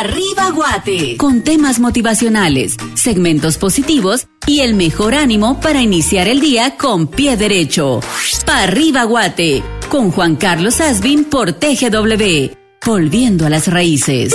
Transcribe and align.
Arriba 0.00 0.50
Guate, 0.50 1.16
con 1.16 1.42
temas 1.42 1.80
motivacionales, 1.80 2.76
segmentos 2.94 3.58
positivos 3.58 4.28
y 4.46 4.60
el 4.60 4.74
mejor 4.74 5.14
ánimo 5.14 5.60
para 5.60 5.82
iniciar 5.82 6.28
el 6.28 6.40
día 6.40 6.76
con 6.76 7.08
pie 7.08 7.36
derecho. 7.36 8.00
Arriba 8.46 9.04
Guate, 9.04 9.62
con 9.88 10.10
Juan 10.10 10.36
Carlos 10.36 10.80
Asbin 10.80 11.24
por 11.24 11.52
TGW, 11.52 12.50
volviendo 12.84 13.46
a 13.46 13.50
las 13.50 13.68
raíces. 13.68 14.34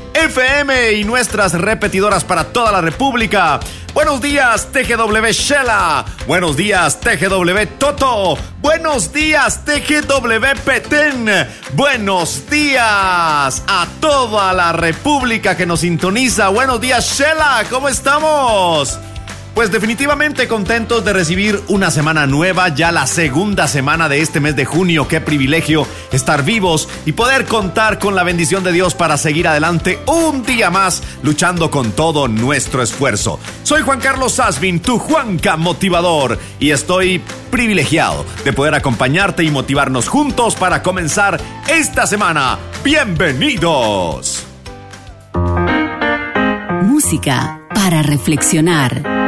FM 0.13 0.93
y 0.93 1.03
nuestras 1.03 1.53
repetidoras 1.53 2.23
para 2.23 2.45
toda 2.45 2.71
la 2.71 2.81
República. 2.81 3.59
Buenos 3.93 4.21
días, 4.21 4.67
TGW 4.71 5.25
Shela. 5.31 6.05
Buenos 6.27 6.55
días, 6.55 6.99
TGW 7.01 7.65
Toto. 7.77 8.37
Buenos 8.61 9.11
días, 9.11 9.65
TGW 9.65 10.61
Petén. 10.63 11.29
Buenos 11.73 12.49
días 12.49 13.63
a 13.67 13.87
toda 13.99 14.53
la 14.53 14.71
República 14.71 15.57
que 15.57 15.65
nos 15.65 15.81
sintoniza. 15.81 16.49
Buenos 16.49 16.79
días, 16.79 17.17
Shela. 17.17 17.65
¿Cómo 17.69 17.89
estamos? 17.89 18.97
Pues 19.53 19.69
definitivamente 19.69 20.47
contentos 20.47 21.03
de 21.03 21.11
recibir 21.11 21.61
una 21.67 21.91
semana 21.91 22.25
nueva, 22.25 22.69
ya 22.69 22.89
la 22.93 23.05
segunda 23.05 23.67
semana 23.67 24.07
de 24.07 24.21
este 24.21 24.39
mes 24.39 24.55
de 24.55 24.63
junio. 24.63 25.09
Qué 25.09 25.19
privilegio 25.19 25.85
estar 26.13 26.45
vivos 26.45 26.87
y 27.05 27.11
poder 27.11 27.45
contar 27.45 27.99
con 27.99 28.15
la 28.15 28.23
bendición 28.23 28.63
de 28.63 28.71
Dios 28.71 28.95
para 28.95 29.17
seguir 29.17 29.49
adelante 29.49 29.99
un 30.05 30.43
día 30.43 30.69
más 30.69 31.03
luchando 31.21 31.69
con 31.69 31.91
todo 31.91 32.29
nuestro 32.29 32.81
esfuerzo. 32.81 33.39
Soy 33.63 33.81
Juan 33.81 33.99
Carlos 33.99 34.39
Asvin, 34.39 34.79
tu 34.79 34.97
Juanca 34.97 35.57
motivador, 35.57 36.39
y 36.57 36.71
estoy 36.71 37.21
privilegiado 37.51 38.25
de 38.45 38.53
poder 38.53 38.73
acompañarte 38.73 39.43
y 39.43 39.51
motivarnos 39.51 40.07
juntos 40.07 40.55
para 40.55 40.81
comenzar 40.81 41.39
esta 41.67 42.07
semana. 42.07 42.57
Bienvenidos. 42.85 44.45
Música 46.83 47.61
para 47.73 48.01
reflexionar. 48.01 49.20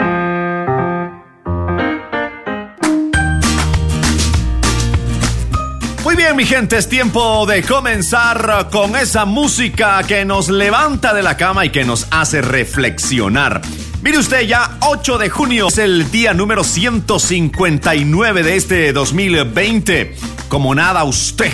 Bien, 6.34 6.38
mi 6.38 6.46
gente, 6.46 6.78
es 6.78 6.88
tiempo 6.90 7.46
de 7.46 7.62
comenzar 7.64 8.70
con 8.72 8.96
esa 8.96 9.26
música 9.26 10.02
que 10.04 10.26
nos 10.26 10.50
levanta 10.50 11.14
de 11.14 11.22
la 11.22 11.38
cama 11.38 11.66
y 11.66 11.70
que 11.70 11.84
nos 11.84 12.08
hace 12.12 12.42
reflexionar. 12.42 13.62
Mire 14.02 14.18
usted, 14.18 14.42
ya 14.42 14.78
8 14.82 15.18
de 15.18 15.30
junio 15.30 15.68
es 15.68 15.78
el 15.78 16.10
día 16.12 16.34
número 16.34 16.64
159 16.64 18.44
de 18.44 18.56
este 18.56 18.94
2020. 18.94 20.16
Como 20.50 20.74
nada, 20.74 21.04
usted. 21.04 21.52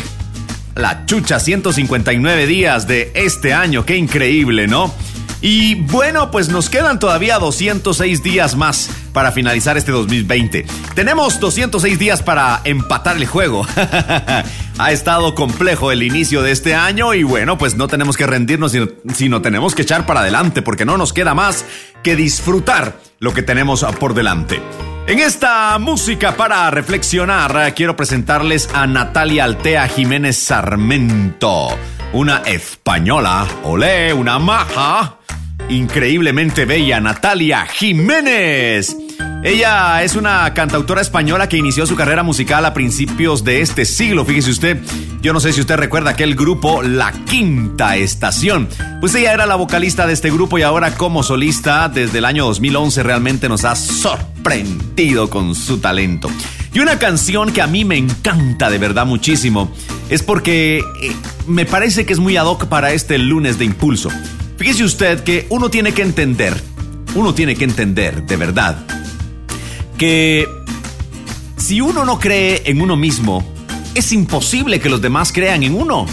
La 0.75 1.05
chucha, 1.05 1.39
159 1.39 2.45
días 2.45 2.87
de 2.87 3.11
este 3.15 3.53
año, 3.53 3.85
qué 3.85 3.97
increíble, 3.97 4.67
¿no? 4.67 4.93
Y 5.41 5.75
bueno, 5.75 6.31
pues 6.31 6.49
nos 6.49 6.69
quedan 6.69 6.99
todavía 6.99 7.39
206 7.39 8.23
días 8.23 8.57
más 8.57 8.89
para 9.13 9.31
finalizar 9.31 9.77
este 9.77 9.91
2020. 9.91 10.65
Tenemos 10.95 11.39
206 11.39 11.97
días 11.97 12.21
para 12.21 12.59
empatar 12.65 13.15
el 13.15 13.25
juego. 13.25 13.65
ha 14.77 14.91
estado 14.91 15.35
complejo 15.35 15.93
el 15.93 16.03
inicio 16.03 16.41
de 16.41 16.51
este 16.51 16.75
año 16.75 17.13
y 17.13 17.23
bueno, 17.23 17.57
pues 17.57 17.75
no 17.75 17.87
tenemos 17.87 18.17
que 18.17 18.27
rendirnos, 18.27 18.73
sino, 18.73 18.87
sino, 19.13 19.41
tenemos 19.41 19.75
que 19.75 19.83
echar 19.83 20.05
para 20.05 20.21
adelante 20.21 20.61
porque 20.61 20.85
no 20.85 20.97
nos 20.97 21.13
queda 21.13 21.33
más 21.33 21.65
que 22.03 22.17
disfrutar 22.17 22.99
lo 23.19 23.33
que 23.33 23.41
tenemos 23.41 23.85
por 23.99 24.13
delante. 24.13 24.61
En 25.07 25.19
esta 25.19 25.77
música 25.79 26.35
para 26.35 26.69
reflexionar, 26.69 27.73
quiero 27.75 27.95
presentarles 27.95 28.69
a 28.73 28.85
Natalia 28.87 29.45
Altea 29.45 29.87
Jiménez 29.87 30.37
Sarmento, 30.37 31.69
una 32.13 32.39
española, 32.39 33.47
olé, 33.63 34.13
una 34.13 34.37
maja 34.37 35.18
increíblemente 35.69 36.65
bella 36.65 36.99
Natalia 36.99 37.65
Jiménez. 37.65 38.95
Ella 39.43 40.03
es 40.03 40.15
una 40.15 40.53
cantautora 40.53 41.01
española 41.01 41.47
que 41.47 41.57
inició 41.57 41.85
su 41.85 41.95
carrera 41.95 42.23
musical 42.23 42.65
a 42.65 42.73
principios 42.73 43.43
de 43.43 43.61
este 43.61 43.85
siglo. 43.85 44.25
Fíjese 44.25 44.51
usted, 44.51 44.81
yo 45.21 45.31
no 45.31 45.39
sé 45.39 45.53
si 45.53 45.61
usted 45.61 45.77
recuerda 45.77 46.11
aquel 46.11 46.35
grupo 46.35 46.81
La 46.81 47.11
Quinta 47.11 47.95
Estación. 47.95 48.67
Pues 48.99 49.15
ella 49.15 49.33
era 49.33 49.45
la 49.45 49.55
vocalista 49.55 50.05
de 50.07 50.13
este 50.13 50.29
grupo 50.29 50.57
y 50.57 50.63
ahora 50.63 50.95
como 50.95 51.23
solista 51.23 51.87
desde 51.87 52.17
el 52.17 52.25
año 52.25 52.45
2011 52.45 53.03
realmente 53.03 53.47
nos 53.47 53.63
ha 53.63 53.75
sorprendido 53.75 55.29
con 55.29 55.55
su 55.55 55.77
talento. 55.77 56.29
Y 56.73 56.79
una 56.79 56.99
canción 56.99 57.53
que 57.53 57.61
a 57.61 57.67
mí 57.67 57.85
me 57.85 57.97
encanta 57.97 58.69
de 58.69 58.77
verdad 58.77 59.05
muchísimo 59.05 59.71
es 60.09 60.21
porque 60.21 60.79
eh, 60.79 61.15
me 61.47 61.65
parece 61.65 62.05
que 62.05 62.13
es 62.13 62.19
muy 62.19 62.35
ad 62.35 62.45
hoc 62.45 62.65
para 62.65 62.91
este 62.91 63.17
lunes 63.17 63.57
de 63.57 63.65
impulso. 63.65 64.09
Fíjese 64.59 64.83
usted 64.83 65.23
que 65.23 65.47
uno 65.47 65.69
tiene 65.69 65.93
que 65.93 66.01
entender, 66.01 66.53
uno 67.15 67.33
tiene 67.33 67.55
que 67.55 67.63
entender 67.63 68.23
de 68.23 68.35
verdad 68.35 68.85
que 69.97 70.45
si 71.55 71.79
uno 71.79 72.03
no 72.03 72.19
cree 72.19 72.63
en 72.65 72.81
uno 72.81 72.97
mismo, 72.97 73.41
es 73.95 74.11
imposible 74.11 74.81
que 74.81 74.89
los 74.89 75.01
demás 75.01 75.31
crean 75.31 75.63
en 75.63 75.75
uno. 75.75 76.05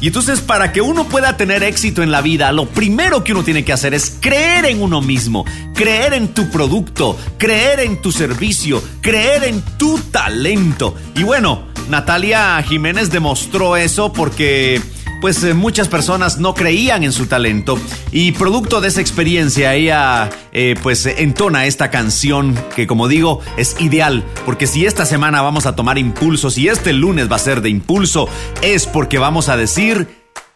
Y 0.00 0.06
entonces 0.06 0.40
para 0.40 0.72
que 0.72 0.80
uno 0.80 1.08
pueda 1.08 1.36
tener 1.36 1.64
éxito 1.64 2.04
en 2.04 2.12
la 2.12 2.20
vida, 2.20 2.52
lo 2.52 2.68
primero 2.68 3.24
que 3.24 3.32
uno 3.32 3.42
tiene 3.42 3.64
que 3.64 3.72
hacer 3.72 3.94
es 3.94 4.16
creer 4.20 4.66
en 4.66 4.80
uno 4.80 5.02
mismo, 5.02 5.44
creer 5.74 6.14
en 6.14 6.28
tu 6.28 6.48
producto, 6.50 7.18
creer 7.36 7.80
en 7.80 8.00
tu 8.00 8.12
servicio, 8.12 8.80
creer 9.00 9.42
en 9.42 9.60
tu 9.76 9.98
talento. 9.98 10.94
Y 11.16 11.24
bueno, 11.24 11.66
Natalia 11.90 12.62
Jiménez 12.62 13.10
demostró 13.10 13.76
eso 13.76 14.12
porque 14.12 14.80
pues 15.20 15.42
eh, 15.44 15.54
muchas 15.54 15.88
personas 15.88 16.38
no 16.38 16.54
creían 16.54 17.04
en 17.04 17.12
su 17.12 17.26
talento 17.26 17.78
y 18.12 18.32
producto 18.32 18.80
de 18.80 18.88
esa 18.88 19.00
experiencia 19.00 19.74
ella 19.74 20.30
eh, 20.52 20.74
pues 20.82 21.06
entona 21.06 21.66
esta 21.66 21.90
canción 21.90 22.54
que 22.74 22.86
como 22.86 23.08
digo 23.08 23.40
es 23.56 23.76
ideal 23.80 24.24
porque 24.44 24.66
si 24.66 24.86
esta 24.86 25.06
semana 25.06 25.42
vamos 25.42 25.66
a 25.66 25.76
tomar 25.76 25.98
impulso, 25.98 26.50
si 26.50 26.68
este 26.68 26.92
lunes 26.92 27.30
va 27.30 27.36
a 27.36 27.40
ser 27.40 27.60
de 27.60 27.70
impulso, 27.70 28.28
es 28.62 28.86
porque 28.86 29.18
vamos 29.18 29.48
a 29.48 29.56
decir 29.56 30.08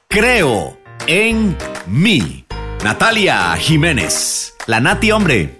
creo 0.09 0.79
en 1.07 1.57
mí. 1.87 2.45
Natalia 2.85 3.57
Jiménez, 3.57 4.55
la 4.67 4.81
Nati 4.81 5.13
hombre. 5.13 5.60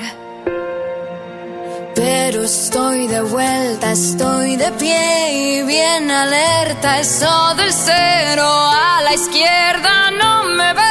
Pero 2.23 2.43
estoy 2.43 3.07
de 3.07 3.21
vuelta, 3.21 3.91
estoy 3.91 4.55
de 4.55 4.71
pie 4.73 5.33
y 5.33 5.63
bien 5.63 6.09
alerta. 6.11 6.99
Eso 6.99 7.55
del 7.55 7.73
cero 7.73 8.47
a 8.47 9.01
la 9.01 9.13
izquierda 9.15 10.11
no 10.11 10.43
me 10.55 10.71
ve. 10.73 10.90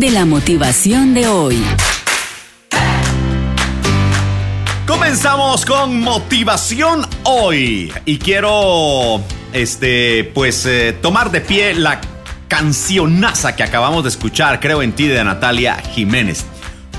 De 0.00 0.10
la 0.10 0.24
motivación 0.24 1.12
de 1.12 1.26
hoy. 1.28 1.62
Comenzamos 4.86 5.66
con 5.66 6.00
motivación 6.00 7.06
hoy 7.24 7.92
y 8.06 8.16
quiero 8.16 9.22
este 9.52 10.24
pues 10.24 10.64
eh, 10.64 10.96
tomar 11.02 11.30
de 11.30 11.42
pie 11.42 11.74
la 11.74 12.00
cancionaza 12.48 13.54
que 13.54 13.62
acabamos 13.62 14.02
de 14.02 14.08
escuchar, 14.08 14.58
creo 14.58 14.80
en 14.80 14.92
ti 14.92 15.06
de 15.06 15.22
Natalia 15.22 15.76
Jiménez. 15.92 16.46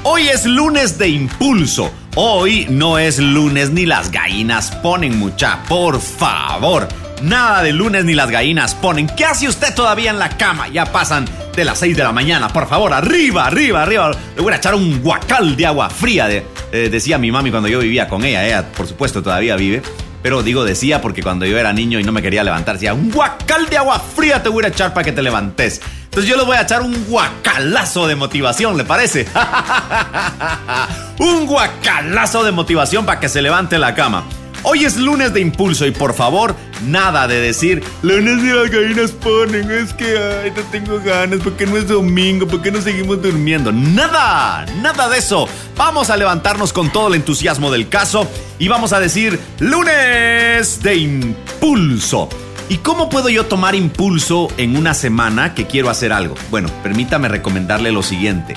Hoy 0.04 0.28
es 0.28 0.46
lunes 0.46 1.00
de 1.00 1.10
impulso. 1.10 1.92
Hoy 2.16 2.68
no 2.70 3.00
es 3.00 3.18
lunes 3.18 3.72
ni 3.72 3.88
las 3.88 4.12
gallinas 4.12 4.70
ponen 4.84 5.18
mucha, 5.18 5.64
por 5.68 6.00
favor. 6.00 6.88
Nada 7.24 7.64
de 7.64 7.74
lunes 7.74 8.06
ni 8.06 8.14
las 8.14 8.30
gallinas 8.30 8.76
ponen. 8.76 9.08
¿Qué 9.08 9.26
hace 9.26 9.48
usted 9.48 9.74
todavía 9.74 10.12
en 10.12 10.20
la 10.20 10.30
cama? 10.38 10.68
Ya 10.68 10.92
pasan 10.92 11.26
de 11.56 11.66
las 11.66 11.80
6 11.80 11.96
de 11.98 12.04
la 12.04 12.12
mañana. 12.12 12.48
Por 12.50 12.68
favor, 12.68 12.94
arriba, 12.94 13.46
arriba, 13.46 13.84
arriba. 13.84 14.12
Le 14.36 14.42
voy 14.42 14.54
a 14.54 14.58
echar 14.58 14.76
un 14.76 15.02
guacal 15.02 15.56
de 15.56 15.66
agua 15.66 15.90
fría, 15.90 16.28
de, 16.28 16.46
eh, 16.72 16.90
decía 16.92 17.18
mi 17.18 17.32
mami 17.32 17.52
cuando 17.52 17.70
yo 17.70 17.80
vivía 17.80 18.08
con 18.08 18.24
ella. 18.24 18.46
Ella, 18.46 18.72
por 18.72 18.88
supuesto, 18.88 19.22
todavía 19.22 19.56
vive. 19.56 19.82
Pero 20.22 20.44
digo 20.44 20.64
decía 20.64 21.02
porque 21.02 21.24
cuando 21.24 21.46
yo 21.46 21.58
era 21.58 21.74
niño 21.74 22.00
y 22.00 22.04
no 22.04 22.12
me 22.12 22.22
quería 22.22 22.44
levantar, 22.44 22.76
decía, 22.76 22.94
un 22.94 23.10
guacal 23.10 23.68
de 23.68 23.78
agua 23.78 24.00
fría 24.00 24.44
te 24.44 24.50
voy 24.50 24.64
a 24.64 24.68
echar 24.68 24.94
para 24.94 25.04
que 25.04 25.12
te 25.12 25.22
levantes. 25.22 25.82
Entonces 26.06 26.30
yo 26.30 26.38
le 26.38 26.44
voy 26.44 26.58
a 26.58 26.62
echar 26.62 26.82
un 26.82 27.06
guacalazo 27.06 28.06
de 28.06 28.16
motivación, 28.16 28.78
¿le 28.78 28.84
parece? 28.84 29.26
un 31.20 31.48
guacalazo 31.48 32.44
de 32.44 32.52
motivación 32.52 33.06
para 33.06 33.20
que 33.20 33.30
se 33.30 33.42
levante 33.42 33.80
la 33.80 33.96
cama. 33.96 34.26
Hoy 34.64 34.86
es 34.86 34.96
lunes 34.98 35.34
de 35.34 35.42
impulso 35.42 35.88
y 35.88 35.92
por 35.92 36.14
favor, 36.14 36.56
nada 36.86 37.28
de 37.28 37.42
decir, 37.42 37.84
lunes 38.04 38.44
de 38.44 38.54
las 38.54 38.70
gallinas 38.70 39.12
ponen, 39.12 39.72
es 39.72 39.92
que 39.94 40.52
no 40.56 40.62
tengo 40.72 41.00
ganas, 41.00 41.40
porque 41.44 41.66
no 41.66 41.78
es 41.78 41.88
domingo, 41.88 42.48
porque 42.48 42.72
no 42.72 42.80
seguimos 42.80 43.22
durmiendo. 43.24 43.72
Nada, 43.72 44.68
nada 44.82 45.10
de 45.10 45.18
eso. 45.18 45.48
Vamos 45.76 46.12
a 46.12 46.18
levantarnos 46.18 46.74
con 46.74 46.92
todo 46.92 47.08
el 47.08 47.16
entusiasmo 47.16 47.72
del 47.72 47.90
caso 47.90 48.30
y 48.60 48.68
vamos 48.68 48.94
a 48.94 49.00
decir, 49.00 49.40
lunes 49.58 50.84
de 50.84 50.96
impulso. 50.96 52.30
¿Y 52.70 52.78
cómo 52.78 53.10
puedo 53.10 53.30
yo 53.30 53.48
tomar 53.48 53.74
impulso 53.74 54.48
en 54.58 54.78
una 54.78 54.94
semana 54.94 55.56
que 55.56 55.66
quiero 55.66 55.90
hacer 55.90 56.14
algo? 56.14 56.36
Bueno, 56.52 56.70
permítame 56.84 57.28
recomendarle 57.28 57.92
lo 57.92 58.04
siguiente. 58.04 58.54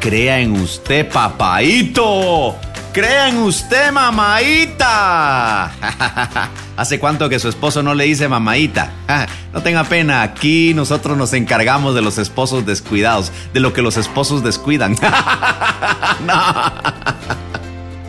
Crea 0.00 0.40
en 0.40 0.52
usted, 0.52 1.08
papaito. 1.10 2.56
Crea 2.92 3.28
en 3.28 3.38
usted, 3.38 3.90
¿Hace 6.76 6.98
cuánto 6.98 7.28
que 7.28 7.38
su 7.38 7.48
esposo 7.48 7.82
no 7.82 7.94
le 7.94 8.04
dice 8.04 8.28
mamaita? 8.28 8.90
No 9.52 9.62
tenga 9.62 9.84
pena, 9.84 10.22
aquí 10.22 10.72
nosotros 10.72 11.14
nos 11.18 11.34
encargamos 11.34 11.94
de 11.94 12.00
los 12.00 12.16
esposos 12.16 12.64
descuidados, 12.64 13.30
de 13.52 13.60
lo 13.60 13.74
que 13.74 13.82
los 13.82 13.98
esposos 13.98 14.42
descuidan. 14.42 14.96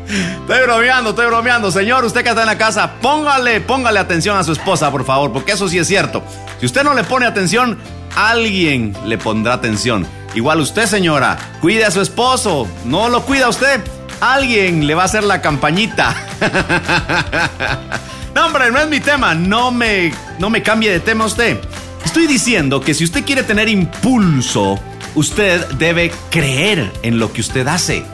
Estoy 0.08 0.62
bromeando, 0.62 1.10
estoy 1.10 1.26
bromeando. 1.26 1.70
Señor, 1.72 2.06
usted 2.06 2.24
que 2.24 2.30
está 2.30 2.42
en 2.44 2.48
la 2.48 2.58
casa, 2.58 2.94
póngale, 3.02 3.60
póngale 3.60 4.00
atención 4.00 4.38
a 4.38 4.44
su 4.46 4.54
esposa, 4.54 4.90
por 4.90 5.04
favor, 5.04 5.34
porque 5.34 5.52
eso 5.52 5.68
sí 5.68 5.78
es 5.80 5.88
cierto. 5.88 6.24
Si 6.60 6.66
usted 6.66 6.84
no 6.84 6.94
le 6.94 7.04
pone 7.04 7.26
atención, 7.26 7.78
alguien 8.16 8.96
le 9.06 9.18
pondrá 9.18 9.54
atención. 9.56 10.08
Igual 10.36 10.62
usted, 10.62 10.86
señora, 10.86 11.38
cuide 11.62 11.86
a 11.86 11.92
su 11.92 12.00
esposo. 12.02 12.68
¿No 12.86 13.10
lo 13.10 13.24
cuida 13.24 13.50
usted? 13.50 13.82
Alguien 14.24 14.88
le 14.88 14.96
va 14.96 15.04
a 15.04 15.06
hacer 15.06 15.24
la 15.24 15.42
campañita. 15.42 16.16
no, 18.36 18.46
hombre, 18.46 18.72
no 18.72 18.80
es 18.80 18.88
mi 18.88 19.00
tema. 19.00 19.34
No 19.36 19.72
me, 19.72 20.14
no 20.40 20.50
me 20.50 20.64
cambie 20.64 20.92
de 20.92 21.00
tema 21.00 21.26
usted. 21.26 21.60
Estoy 22.06 22.28
diciendo 22.28 22.80
que 22.80 22.94
si 22.94 23.04
usted 23.04 23.26
quiere 23.26 23.44
tener 23.44 23.68
impulso, 23.68 24.80
usted 25.16 25.68
debe 25.74 26.12
creer 26.30 26.92
en 27.02 27.20
lo 27.20 27.34
que 27.34 27.42
usted 27.42 27.68
hace. 27.68 28.06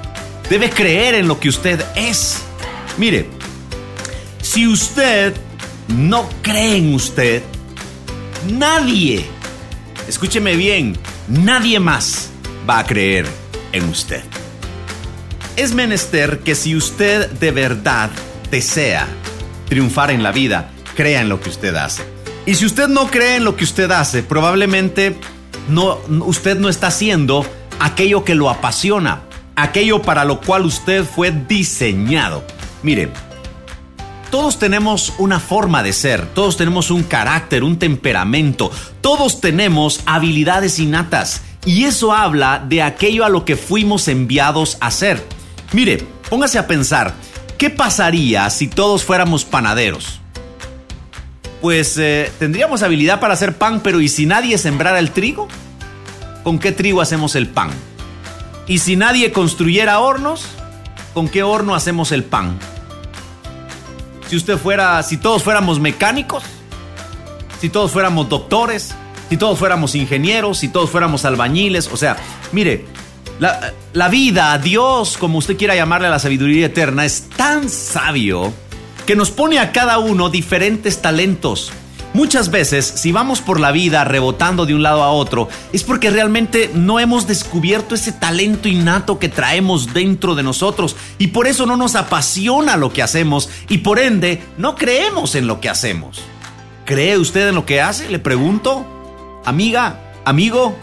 Debe 0.49 0.69
creer 0.69 1.15
en 1.15 1.27
lo 1.27 1.39
que 1.39 1.49
usted 1.49 1.83
es. 1.95 2.41
Mire, 2.97 3.29
si 4.41 4.67
usted 4.67 5.35
no 5.89 6.27
cree 6.41 6.77
en 6.77 6.93
usted, 6.93 7.43
nadie, 8.47 9.25
escúcheme 10.07 10.55
bien, 10.55 10.97
nadie 11.27 11.79
más 11.79 12.29
va 12.67 12.79
a 12.79 12.85
creer 12.85 13.25
en 13.71 13.83
usted. 13.89 14.23
Es 15.59 15.73
menester 15.73 16.39
que 16.39 16.55
si 16.55 16.73
usted 16.73 17.29
de 17.31 17.51
verdad 17.51 18.09
desea 18.49 19.05
triunfar 19.67 20.09
en 20.09 20.23
la 20.23 20.31
vida, 20.31 20.71
crea 20.95 21.19
en 21.19 21.27
lo 21.27 21.41
que 21.41 21.49
usted 21.49 21.75
hace. 21.75 22.01
Y 22.45 22.55
si 22.55 22.65
usted 22.65 22.87
no 22.87 23.11
cree 23.11 23.35
en 23.35 23.43
lo 23.43 23.57
que 23.57 23.65
usted 23.65 23.91
hace, 23.91 24.23
probablemente 24.23 25.17
no, 25.67 25.97
usted 26.21 26.57
no 26.57 26.69
está 26.69 26.87
haciendo 26.87 27.45
aquello 27.81 28.23
que 28.23 28.35
lo 28.35 28.49
apasiona, 28.49 29.23
aquello 29.57 30.01
para 30.01 30.23
lo 30.23 30.39
cual 30.39 30.63
usted 30.63 31.03
fue 31.03 31.31
diseñado. 31.31 32.45
Mire, 32.81 33.09
todos 34.31 34.59
tenemos 34.59 35.11
una 35.17 35.41
forma 35.41 35.83
de 35.83 35.91
ser, 35.91 36.25
todos 36.27 36.55
tenemos 36.55 36.89
un 36.89 37.03
carácter, 37.03 37.65
un 37.65 37.77
temperamento, 37.77 38.71
todos 39.01 39.41
tenemos 39.41 39.99
habilidades 40.05 40.79
innatas 40.79 41.41
Y 41.65 41.83
eso 41.83 42.13
habla 42.13 42.63
de 42.65 42.81
aquello 42.81 43.25
a 43.25 43.29
lo 43.29 43.43
que 43.43 43.57
fuimos 43.57 44.07
enviados 44.07 44.77
a 44.79 44.87
hacer. 44.87 45.21
Mire, 45.71 46.05
póngase 46.29 46.57
a 46.57 46.67
pensar, 46.67 47.13
¿qué 47.57 47.69
pasaría 47.69 48.49
si 48.49 48.67
todos 48.67 49.03
fuéramos 49.03 49.45
panaderos? 49.45 50.19
Pues 51.61 51.97
eh, 51.97 52.31
tendríamos 52.39 52.83
habilidad 52.83 53.19
para 53.19 53.33
hacer 53.33 53.57
pan, 53.57 53.81
pero 53.81 54.01
¿y 54.01 54.09
si 54.09 54.25
nadie 54.25 54.57
sembrara 54.57 54.99
el 54.99 55.11
trigo? 55.11 55.47
¿Con 56.43 56.57
qué 56.57 56.71
trigo 56.71 57.01
hacemos 57.01 57.35
el 57.35 57.47
pan? 57.47 57.69
¿Y 58.65 58.79
si 58.79 58.95
nadie 58.95 59.31
construyera 59.31 59.99
hornos? 59.99 60.45
¿Con 61.13 61.27
qué 61.27 61.43
horno 61.43 61.75
hacemos 61.75 62.11
el 62.11 62.23
pan? 62.23 62.57
Si 64.27 64.35
usted 64.37 64.57
fuera, 64.57 65.01
si 65.03 65.17
todos 65.17 65.43
fuéramos 65.43 65.79
mecánicos, 65.79 66.43
si 67.59 67.69
todos 67.69 67.91
fuéramos 67.91 68.29
doctores, 68.29 68.95
si 69.27 69.37
todos 69.37 69.59
fuéramos 69.59 69.95
ingenieros, 69.95 70.59
si 70.59 70.69
todos 70.69 70.89
fuéramos 70.89 71.25
albañiles. 71.25 71.89
O 71.91 71.97
sea, 71.97 72.17
mire, 72.51 72.85
la, 73.39 74.09
vida, 74.09 74.57
Dios, 74.57 75.17
como 75.17 75.37
usted 75.37 75.57
quiera 75.57 75.75
llamarle 75.75 76.07
a 76.07 76.11
la 76.11 76.19
sabiduría 76.19 76.65
eterna, 76.65 77.05
es 77.05 77.29
tan 77.35 77.69
sabio 77.69 78.53
que 79.05 79.15
nos 79.15 79.31
pone 79.31 79.59
a 79.59 79.71
cada 79.71 79.97
uno 79.97 80.29
diferentes 80.29 81.01
talentos. 81.01 81.71
Muchas 82.13 82.51
veces, 82.51 82.85
si 82.85 83.11
vamos 83.11 83.39
por 83.39 83.59
la 83.59 83.71
vida 83.71 84.03
rebotando 84.03 84.65
de 84.65 84.73
un 84.73 84.83
lado 84.83 85.03
a 85.03 85.11
otro, 85.11 85.47
es 85.71 85.83
porque 85.83 86.09
realmente 86.09 86.69
no 86.73 86.99
hemos 86.99 87.27
descubierto 87.27 87.95
ese 87.95 88.11
talento 88.11 88.67
innato 88.67 89.19
que 89.19 89.29
traemos 89.29 89.93
dentro 89.93 90.35
de 90.35 90.43
nosotros 90.43 90.95
y 91.17 91.27
por 91.27 91.47
eso 91.47 91.65
no 91.65 91.77
nos 91.77 91.95
apasiona 91.95 92.77
lo 92.77 92.91
que 92.91 93.03
hacemos 93.03 93.49
y 93.69 93.79
por 93.79 93.99
ende 93.99 94.41
no 94.57 94.75
creemos 94.75 95.35
en 95.35 95.47
lo 95.47 95.61
que 95.61 95.69
hacemos. 95.69 96.19
¿Cree 96.85 97.17
usted 97.17 97.49
en 97.49 97.55
lo 97.55 97.65
que 97.65 97.79
hace? 97.79 98.09
Le 98.09 98.19
pregunto. 98.19 98.85
Amiga, 99.45 100.01
amigo, 100.25 100.75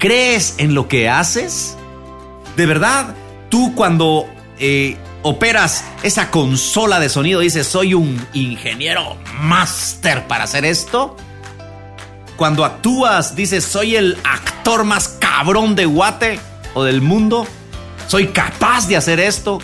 ¿crees 0.00 0.56
en 0.58 0.74
lo 0.74 0.88
que 0.88 1.08
haces? 1.08 1.76
¿De 2.56 2.66
verdad? 2.66 3.14
Tú 3.48 3.74
cuando 3.74 4.28
eh, 4.58 4.96
operas 5.22 5.84
esa 6.02 6.30
consola 6.30 7.00
de 7.00 7.08
sonido 7.08 7.40
dices, 7.40 7.66
soy 7.66 7.94
un 7.94 8.24
ingeniero 8.32 9.16
máster 9.40 10.26
para 10.26 10.44
hacer 10.44 10.64
esto. 10.64 11.16
Cuando 12.36 12.64
actúas 12.64 13.36
dices, 13.36 13.64
soy 13.64 13.96
el 13.96 14.18
actor 14.24 14.84
más 14.84 15.08
cabrón 15.08 15.74
de 15.74 15.86
Guate 15.86 16.40
o 16.74 16.84
del 16.84 17.00
mundo. 17.00 17.46
Soy 18.06 18.28
capaz 18.28 18.86
de 18.86 18.96
hacer 18.96 19.20
esto. 19.20 19.60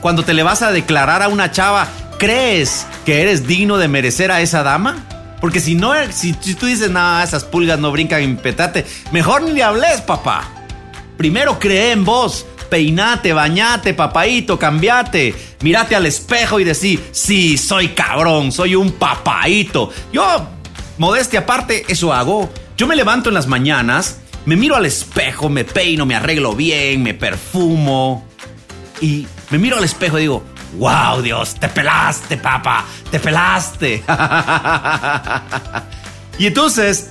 Cuando 0.00 0.24
te 0.24 0.34
le 0.34 0.42
vas 0.42 0.62
a 0.62 0.72
declarar 0.72 1.22
a 1.22 1.28
una 1.28 1.50
chava, 1.50 1.86
¿crees 2.18 2.86
que 3.04 3.22
eres 3.22 3.46
digno 3.46 3.78
de 3.78 3.88
merecer 3.88 4.32
a 4.32 4.40
esa 4.40 4.62
dama? 4.62 5.04
Porque 5.40 5.60
si 5.60 5.74
no, 5.74 5.92
si, 6.10 6.32
tú 6.32 6.66
dices, 6.66 6.90
no, 6.90 7.20
esas 7.20 7.44
pulgas 7.44 7.78
no 7.78 7.90
brincan 7.90 8.22
en 8.22 8.36
petate, 8.36 8.86
mejor 9.10 9.42
ni 9.42 9.52
le 9.52 9.62
hables, 9.64 10.00
papá. 10.00 10.48
Primero 11.22 11.60
cree 11.60 11.92
en 11.92 12.04
vos. 12.04 12.44
Peinate, 12.68 13.32
bañate, 13.32 13.94
papaito, 13.94 14.58
cambiate. 14.58 15.32
Mírate 15.60 15.94
al 15.94 16.04
espejo 16.04 16.58
y 16.58 16.64
decir, 16.64 17.00
sí, 17.12 17.56
soy 17.56 17.90
cabrón, 17.90 18.50
soy 18.50 18.74
un 18.74 18.90
papaito. 18.90 19.92
Yo, 20.12 20.48
modestia 20.98 21.38
aparte, 21.38 21.84
eso 21.86 22.12
hago. 22.12 22.52
Yo 22.76 22.88
me 22.88 22.96
levanto 22.96 23.28
en 23.28 23.36
las 23.36 23.46
mañanas, 23.46 24.18
me 24.46 24.56
miro 24.56 24.74
al 24.74 24.84
espejo, 24.84 25.48
me 25.48 25.64
peino, 25.64 26.06
me 26.06 26.16
arreglo 26.16 26.56
bien, 26.56 27.04
me 27.04 27.14
perfumo. 27.14 28.26
Y 29.00 29.28
me 29.50 29.58
miro 29.58 29.76
al 29.76 29.84
espejo 29.84 30.18
y 30.18 30.22
digo, 30.22 30.42
¡Wow, 30.78 31.22
Dios! 31.22 31.54
¡Te 31.54 31.68
pelaste, 31.68 32.36
papá! 32.36 32.84
¡Te 33.12 33.20
pelaste! 33.20 34.02
y 36.40 36.48
entonces, 36.48 37.10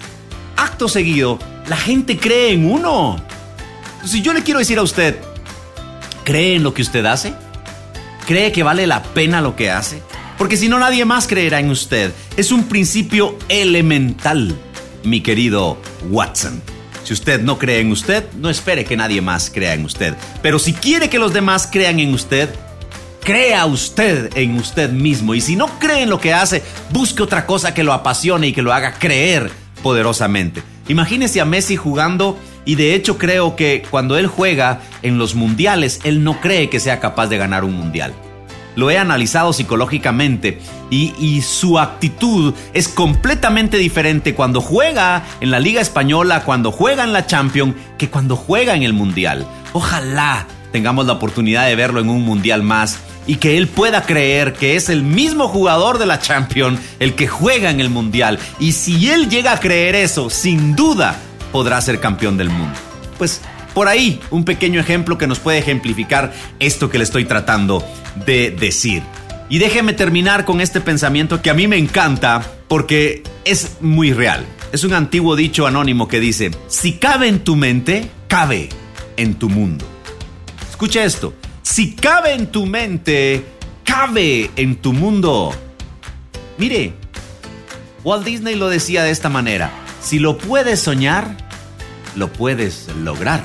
acto 0.57 0.89
seguido, 0.89 1.39
la 1.69 1.77
gente 1.77 2.17
cree 2.17 2.51
en 2.51 2.69
uno. 2.69 3.30
Si 4.05 4.21
yo 4.21 4.33
le 4.33 4.43
quiero 4.43 4.59
decir 4.59 4.77
a 4.79 4.83
usted, 4.83 5.17
¿cree 6.23 6.55
en 6.55 6.63
lo 6.63 6.73
que 6.73 6.81
usted 6.81 7.05
hace? 7.05 7.33
¿Cree 8.25 8.51
que 8.51 8.63
vale 8.63 8.87
la 8.87 9.03
pena 9.03 9.41
lo 9.41 9.55
que 9.55 9.71
hace? 9.71 10.01
Porque 10.37 10.57
si 10.57 10.69
no, 10.69 10.79
nadie 10.79 11.05
más 11.05 11.27
creerá 11.27 11.59
en 11.59 11.69
usted. 11.69 12.11
Es 12.35 12.51
un 12.51 12.63
principio 12.63 13.37
elemental, 13.47 14.55
mi 15.03 15.21
querido 15.21 15.77
Watson. 16.09 16.61
Si 17.03 17.13
usted 17.13 17.41
no 17.41 17.59
cree 17.59 17.79
en 17.79 17.91
usted, 17.91 18.25
no 18.33 18.49
espere 18.49 18.85
que 18.85 18.97
nadie 18.97 19.21
más 19.21 19.51
crea 19.53 19.73
en 19.73 19.85
usted. 19.85 20.15
Pero 20.41 20.59
si 20.59 20.73
quiere 20.73 21.09
que 21.09 21.19
los 21.19 21.33
demás 21.33 21.67
crean 21.71 21.99
en 21.99 22.13
usted, 22.13 22.49
Crea 23.23 23.67
usted 23.67 24.35
en 24.35 24.55
usted 24.55 24.89
mismo 24.89 25.35
y 25.35 25.41
si 25.41 25.55
no 25.55 25.67
cree 25.77 26.01
en 26.01 26.09
lo 26.09 26.19
que 26.19 26.33
hace, 26.33 26.63
busque 26.89 27.21
otra 27.21 27.45
cosa 27.45 27.71
que 27.71 27.83
lo 27.83 27.93
apasione 27.93 28.47
y 28.47 28.53
que 28.53 28.63
lo 28.63 28.73
haga 28.73 28.93
creer 28.93 29.51
poderosamente. 29.83 30.63
Imagínese 30.87 31.39
a 31.39 31.45
Messi 31.45 31.75
jugando 31.75 32.35
y 32.65 32.75
de 32.75 32.95
hecho 32.95 33.17
creo 33.17 33.55
que 33.55 33.83
cuando 33.89 34.17
él 34.17 34.27
juega 34.27 34.81
en 35.01 35.17
los 35.17 35.35
mundiales, 35.35 35.99
él 36.03 36.23
no 36.23 36.39
cree 36.39 36.69
que 36.69 36.79
sea 36.79 36.99
capaz 36.99 37.27
de 37.27 37.37
ganar 37.37 37.63
un 37.63 37.73
mundial. 37.73 38.13
Lo 38.75 38.89
he 38.89 38.97
analizado 38.97 39.51
psicológicamente 39.51 40.59
y, 40.89 41.13
y, 41.19 41.41
su 41.41 41.77
actitud 41.77 42.53
es 42.73 42.87
completamente 42.87 43.77
diferente 43.77 44.33
cuando 44.33 44.61
juega 44.61 45.23
en 45.41 45.51
la 45.51 45.59
Liga 45.59 45.81
Española, 45.81 46.43
cuando 46.45 46.71
juega 46.71 47.03
en 47.03 47.11
la 47.11 47.27
Champions, 47.27 47.75
que 47.97 48.09
cuando 48.09 48.37
juega 48.37 48.75
en 48.75 48.83
el 48.83 48.93
Mundial. 48.93 49.45
Ojalá 49.73 50.47
tengamos 50.71 51.05
la 51.05 51.13
oportunidad 51.13 51.67
de 51.67 51.75
verlo 51.75 51.99
en 51.99 52.09
un 52.09 52.23
Mundial 52.23 52.63
más 52.63 52.99
y 53.27 53.35
que 53.35 53.57
él 53.57 53.67
pueda 53.67 54.03
creer 54.03 54.53
que 54.53 54.77
es 54.77 54.89
el 54.89 55.03
mismo 55.03 55.49
jugador 55.49 55.97
de 55.97 56.05
la 56.05 56.19
Champions 56.19 56.79
el 56.99 57.13
que 57.13 57.27
juega 57.27 57.69
en 57.71 57.81
el 57.81 57.89
Mundial. 57.89 58.39
Y 58.57 58.71
si 58.71 59.09
él 59.09 59.29
llega 59.29 59.51
a 59.51 59.59
creer 59.59 59.95
eso, 59.95 60.29
sin 60.29 60.77
duda 60.77 61.19
podrá 61.51 61.79
ser 61.81 61.99
campeón 61.99 62.37
del 62.37 62.49
mundo. 62.49 62.77
Pues 63.17 63.41
por 63.73 63.87
ahí 63.87 64.19
un 64.29 64.43
pequeño 64.43 64.79
ejemplo 64.79 65.17
que 65.17 65.27
nos 65.27 65.39
puede 65.39 65.59
ejemplificar 65.59 66.33
esto 66.59 66.89
que 66.89 66.97
le 66.97 67.03
estoy 67.03 67.25
tratando 67.25 67.83
de 68.25 68.51
decir. 68.51 69.03
Y 69.49 69.59
déjeme 69.59 69.93
terminar 69.93 70.45
con 70.45 70.61
este 70.61 70.79
pensamiento 70.79 71.41
que 71.41 71.49
a 71.49 71.53
mí 71.53 71.67
me 71.67 71.77
encanta 71.77 72.41
porque 72.67 73.23
es 73.43 73.77
muy 73.81 74.13
real. 74.13 74.45
Es 74.71 74.85
un 74.85 74.93
antiguo 74.93 75.35
dicho 75.35 75.67
anónimo 75.67 76.07
que 76.07 76.21
dice, 76.21 76.51
si 76.67 76.93
cabe 76.93 77.27
en 77.27 77.39
tu 77.39 77.57
mente, 77.57 78.09
cabe 78.29 78.69
en 79.17 79.35
tu 79.35 79.49
mundo. 79.49 79.85
Escucha 80.69 81.03
esto, 81.03 81.33
si 81.61 81.93
cabe 81.93 82.33
en 82.33 82.47
tu 82.47 82.65
mente, 82.65 83.43
cabe 83.83 84.51
en 84.55 84.77
tu 84.77 84.93
mundo. 84.93 85.53
Mire, 86.57 86.93
Walt 88.03 88.25
Disney 88.25 88.55
lo 88.55 88.69
decía 88.69 89.03
de 89.03 89.11
esta 89.11 89.29
manera, 89.29 89.69
si 90.01 90.19
lo 90.19 90.37
puedes 90.37 90.81
soñar, 90.81 91.37
lo 92.15 92.31
puedes 92.31 92.87
lograr. 93.03 93.43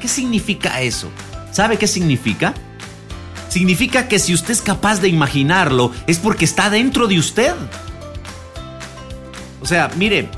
¿Qué 0.00 0.08
significa 0.08 0.82
eso? 0.82 1.08
¿Sabe 1.52 1.78
qué 1.78 1.86
significa? 1.86 2.54
Significa 3.48 4.08
que 4.08 4.18
si 4.18 4.34
usted 4.34 4.50
es 4.50 4.60
capaz 4.60 5.00
de 5.00 5.08
imaginarlo, 5.08 5.92
es 6.06 6.18
porque 6.18 6.44
está 6.44 6.68
dentro 6.68 7.06
de 7.06 7.18
usted. 7.18 7.54
O 9.62 9.66
sea, 9.66 9.90
mire, 9.96 10.28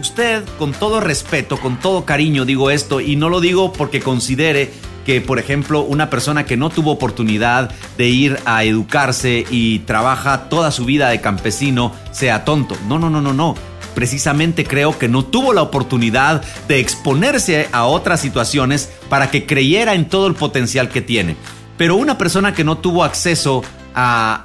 usted 0.00 0.44
con 0.58 0.72
todo 0.72 1.00
respeto, 1.00 1.56
con 1.56 1.78
todo 1.78 2.04
cariño 2.04 2.44
digo 2.44 2.70
esto, 2.70 3.00
y 3.00 3.16
no 3.16 3.28
lo 3.28 3.40
digo 3.40 3.72
porque 3.72 4.00
considere 4.00 4.70
que, 5.06 5.20
por 5.20 5.38
ejemplo, 5.38 5.80
una 5.80 6.10
persona 6.10 6.44
que 6.44 6.56
no 6.56 6.68
tuvo 6.70 6.92
oportunidad 6.92 7.70
de 7.96 8.08
ir 8.08 8.38
a 8.44 8.64
educarse 8.64 9.46
y 9.50 9.80
trabaja 9.80 10.48
toda 10.48 10.70
su 10.70 10.84
vida 10.84 11.08
de 11.08 11.20
campesino 11.20 11.92
sea 12.10 12.44
tonto. 12.44 12.76
No, 12.86 12.98
no, 12.98 13.08
no, 13.08 13.20
no, 13.20 13.32
no. 13.32 13.54
Precisamente 13.94 14.64
creo 14.64 14.98
que 14.98 15.08
no 15.08 15.24
tuvo 15.24 15.52
la 15.52 15.62
oportunidad 15.62 16.42
de 16.68 16.80
exponerse 16.80 17.68
a 17.72 17.84
otras 17.86 18.20
situaciones 18.20 18.90
para 19.08 19.30
que 19.30 19.46
creyera 19.46 19.94
en 19.94 20.08
todo 20.08 20.26
el 20.26 20.34
potencial 20.34 20.88
que 20.88 21.00
tiene. 21.00 21.36
Pero 21.76 21.96
una 21.96 22.18
persona 22.18 22.52
que 22.54 22.64
no 22.64 22.78
tuvo 22.78 23.04
acceso 23.04 23.62
a, 23.94 24.44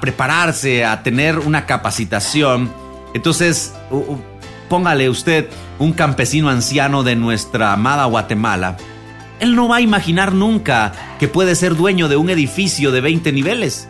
prepararse, 0.00 0.84
a 0.84 1.02
tener 1.02 1.38
una 1.38 1.66
capacitación, 1.66 2.72
entonces 3.14 3.74
póngale 4.68 5.10
usted 5.10 5.48
un 5.78 5.92
campesino 5.92 6.48
anciano 6.48 7.02
de 7.02 7.16
nuestra 7.16 7.72
amada 7.72 8.04
Guatemala, 8.04 8.76
él 9.40 9.56
no 9.56 9.68
va 9.68 9.76
a 9.76 9.80
imaginar 9.80 10.32
nunca 10.32 10.92
que 11.18 11.26
puede 11.26 11.54
ser 11.56 11.74
dueño 11.74 12.08
de 12.08 12.16
un 12.16 12.30
edificio 12.30 12.92
de 12.92 13.00
20 13.00 13.32
niveles. 13.32 13.88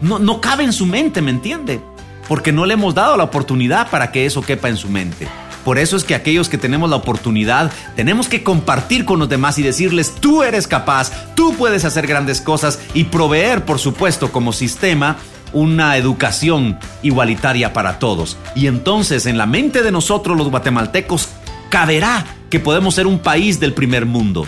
No, 0.00 0.18
no 0.18 0.40
cabe 0.40 0.64
en 0.64 0.72
su 0.72 0.86
mente, 0.86 1.22
¿me 1.22 1.30
entiende? 1.30 1.80
Porque 2.28 2.52
no 2.52 2.66
le 2.66 2.74
hemos 2.74 2.94
dado 2.94 3.16
la 3.16 3.24
oportunidad 3.24 3.90
para 3.90 4.12
que 4.12 4.26
eso 4.26 4.42
quepa 4.42 4.68
en 4.68 4.76
su 4.76 4.88
mente. 4.88 5.28
Por 5.64 5.78
eso 5.78 5.96
es 5.96 6.04
que 6.04 6.14
aquellos 6.14 6.48
que 6.48 6.58
tenemos 6.58 6.88
la 6.90 6.94
oportunidad 6.94 7.72
tenemos 7.96 8.28
que 8.28 8.44
compartir 8.44 9.04
con 9.04 9.18
los 9.18 9.28
demás 9.28 9.58
y 9.58 9.62
decirles, 9.62 10.14
tú 10.20 10.44
eres 10.44 10.68
capaz, 10.68 11.10
tú 11.34 11.56
puedes 11.56 11.84
hacer 11.84 12.06
grandes 12.06 12.40
cosas 12.40 12.78
y 12.94 13.04
proveer, 13.04 13.64
por 13.64 13.80
supuesto, 13.80 14.30
como 14.30 14.52
sistema, 14.52 15.16
una 15.52 15.96
educación 15.96 16.78
igualitaria 17.02 17.72
para 17.72 17.98
todos. 17.98 18.36
Y 18.54 18.68
entonces 18.68 19.26
en 19.26 19.38
la 19.38 19.46
mente 19.46 19.82
de 19.82 19.90
nosotros 19.90 20.36
los 20.36 20.50
guatemaltecos 20.50 21.30
caberá 21.68 22.24
que 22.48 22.60
podemos 22.60 22.94
ser 22.94 23.06
un 23.06 23.18
país 23.18 23.58
del 23.58 23.72
primer 23.72 24.06
mundo. 24.06 24.46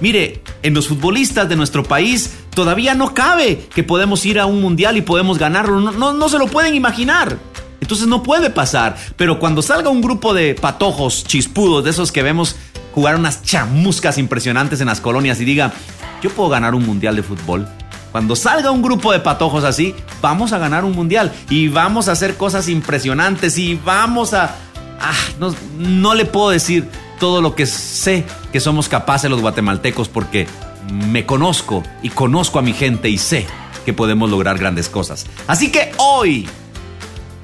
Mire, 0.00 0.42
en 0.62 0.74
los 0.74 0.88
futbolistas 0.88 1.48
de 1.48 1.56
nuestro 1.56 1.82
país 1.82 2.37
todavía 2.58 2.96
no 2.96 3.14
cabe 3.14 3.68
que 3.72 3.84
podemos 3.84 4.26
ir 4.26 4.40
a 4.40 4.46
un 4.46 4.60
mundial 4.60 4.96
y 4.96 5.02
podemos 5.02 5.38
ganarlo. 5.38 5.78
No, 5.78 6.28
se 6.28 6.40
lo 6.40 6.48
pueden 6.48 6.74
imaginar. 6.74 7.38
Entonces 7.80 8.08
no 8.08 8.24
puede 8.24 8.50
pasar. 8.50 8.96
Pero 9.16 9.38
cuando 9.38 9.62
salga 9.62 9.90
un 9.90 10.02
grupo 10.02 10.34
de 10.34 10.56
patojos 10.56 11.22
chispudos, 11.22 11.84
de 11.84 11.90
esos 11.90 12.10
que 12.10 12.24
vemos 12.24 12.56
jugar 12.96 13.14
unas 13.14 13.44
chamuscas 13.44 14.18
impresionantes 14.18 14.80
en 14.80 14.88
las 14.88 15.00
colonias 15.00 15.40
y 15.40 15.44
diga, 15.44 15.72
yo 16.20 16.30
puedo 16.30 16.48
ganar 16.48 16.74
un 16.74 16.84
mundial 16.84 17.14
de 17.14 17.22
fútbol. 17.22 17.68
Cuando 18.10 18.34
salga 18.34 18.72
un 18.72 18.82
grupo 18.82 19.12
de 19.12 19.20
patojos 19.20 19.62
así, 19.62 19.94
vamos 20.20 20.52
a 20.52 20.58
ganar 20.58 20.84
un 20.84 20.96
mundial 20.96 21.32
y 21.50 21.68
vamos 21.68 22.08
a 22.08 22.12
hacer 22.12 22.36
cosas 22.36 22.68
impresionantes 22.68 23.56
y 23.56 23.76
vamos 23.84 24.34
a... 24.34 24.56
Ah, 25.00 25.52
no 25.78 26.14
le 26.16 26.24
puedo 26.24 26.50
decir 26.50 26.88
todo 27.20 27.40
lo 27.40 27.54
que 27.54 27.66
sé 27.66 28.24
que 28.52 28.58
somos 28.58 28.88
capaces 28.88 29.30
los 29.30 29.42
guatemaltecos 29.42 30.08
porque 30.08 30.48
me 30.92 31.26
conozco 31.26 31.82
y 32.02 32.10
conozco 32.10 32.58
a 32.58 32.62
mi 32.62 32.72
gente 32.72 33.08
y 33.08 33.18
sé 33.18 33.46
que 33.84 33.92
podemos 33.92 34.30
lograr 34.30 34.58
grandes 34.58 34.88
cosas. 34.88 35.26
Así 35.46 35.70
que 35.70 35.92
hoy, 35.96 36.48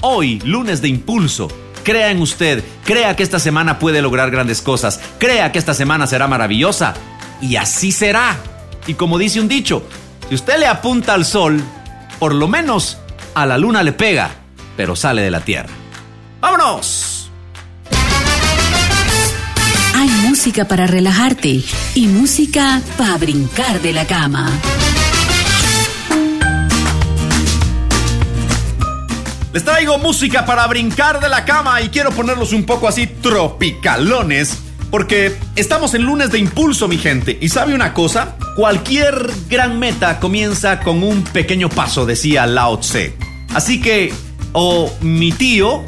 hoy, 0.01 0.41
lunes 0.41 0.83
de 0.83 0.89
impulso, 0.89 1.49
crea 1.83 2.11
en 2.11 2.21
usted, 2.21 2.65
crea 2.85 3.17
que 3.17 3.23
esta 3.23 3.39
semana 3.39 3.79
puede 3.79 4.03
lograr 4.03 4.31
grandes 4.31 4.61
cosas, 4.61 5.01
crea 5.19 5.53
que 5.53 5.59
esta 5.59 5.75
semana 5.75 6.07
será 6.07 6.27
maravillosa 6.27 6.95
y 7.41 7.57
así 7.57 7.93
será. 7.93 8.37
Y 8.87 8.95
como 8.95 9.19
dice 9.19 9.41
un 9.41 9.49
dicho, 9.49 9.83
si 10.29 10.35
usted 10.35 10.59
le 10.59 10.67
apunta 10.67 11.15
al 11.15 11.25
sol, 11.25 11.63
por 12.19 12.35
lo 12.35 12.49
menos 12.49 12.99
a 13.35 13.47
la 13.47 13.59
luna 13.59 13.83
le 13.83 13.93
pega, 13.93 14.31
pero 14.77 14.97
sale 14.97 15.23
de 15.23 15.31
la 15.31 15.41
tierra. 15.41 15.71
¡Vámonos! 16.41 17.24
Hay 19.95 20.09
música 20.29 20.67
para 20.67 20.87
relajarte 20.87 21.63
y 21.95 22.07
música 22.09 22.83
para 22.99 23.17
brincar 23.17 23.81
de 23.81 23.93
la 23.93 24.07
cama. 24.07 24.51
Les 29.53 29.65
traigo 29.65 29.99
música 29.99 30.45
para 30.45 30.67
brincar 30.67 31.21
de 31.21 31.29
la 31.29 31.45
cama 31.45 31.81
y 31.81 31.89
quiero 31.89 32.11
ponerlos 32.11 32.53
un 32.53 32.65
poco 32.65 32.89
así 32.89 33.07
tropicalones 33.07 34.59
porque 34.91 35.37
estamos 35.57 35.95
en 35.95 36.03
lunes 36.03 36.31
de 36.31 36.39
impulso, 36.39 36.87
mi 36.87 36.99
gente. 36.99 37.39
¿Y 37.41 37.49
sabe 37.49 37.75
una 37.75 37.93
cosa? 37.93 38.37
Cualquier 38.57 39.29
gran 39.49 39.79
meta 39.79 40.21
comienza 40.21 40.81
con 40.81 41.03
un 41.03 41.23
pequeño 41.23 41.69
paso, 41.69 42.07
decía 42.07 42.47
Lao 42.47 42.79
Tse. 42.79 43.17
Así 43.55 43.81
que, 43.81 44.13
o 44.53 44.93
mi 45.01 45.33
tío, 45.33 45.85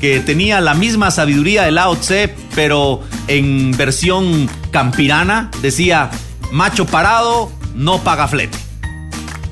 que 0.00 0.20
tenía 0.20 0.60
la 0.60 0.74
misma 0.74 1.10
sabiduría 1.10 1.64
de 1.64 1.70
Lao 1.70 1.96
Tse, 1.96 2.34
pero 2.54 3.02
en 3.28 3.76
versión 3.76 4.48
campirana, 4.70 5.50
decía, 5.62 6.10
macho 6.52 6.86
parado, 6.86 7.50
no 7.74 8.02
paga 8.02 8.28
flete. 8.28 8.58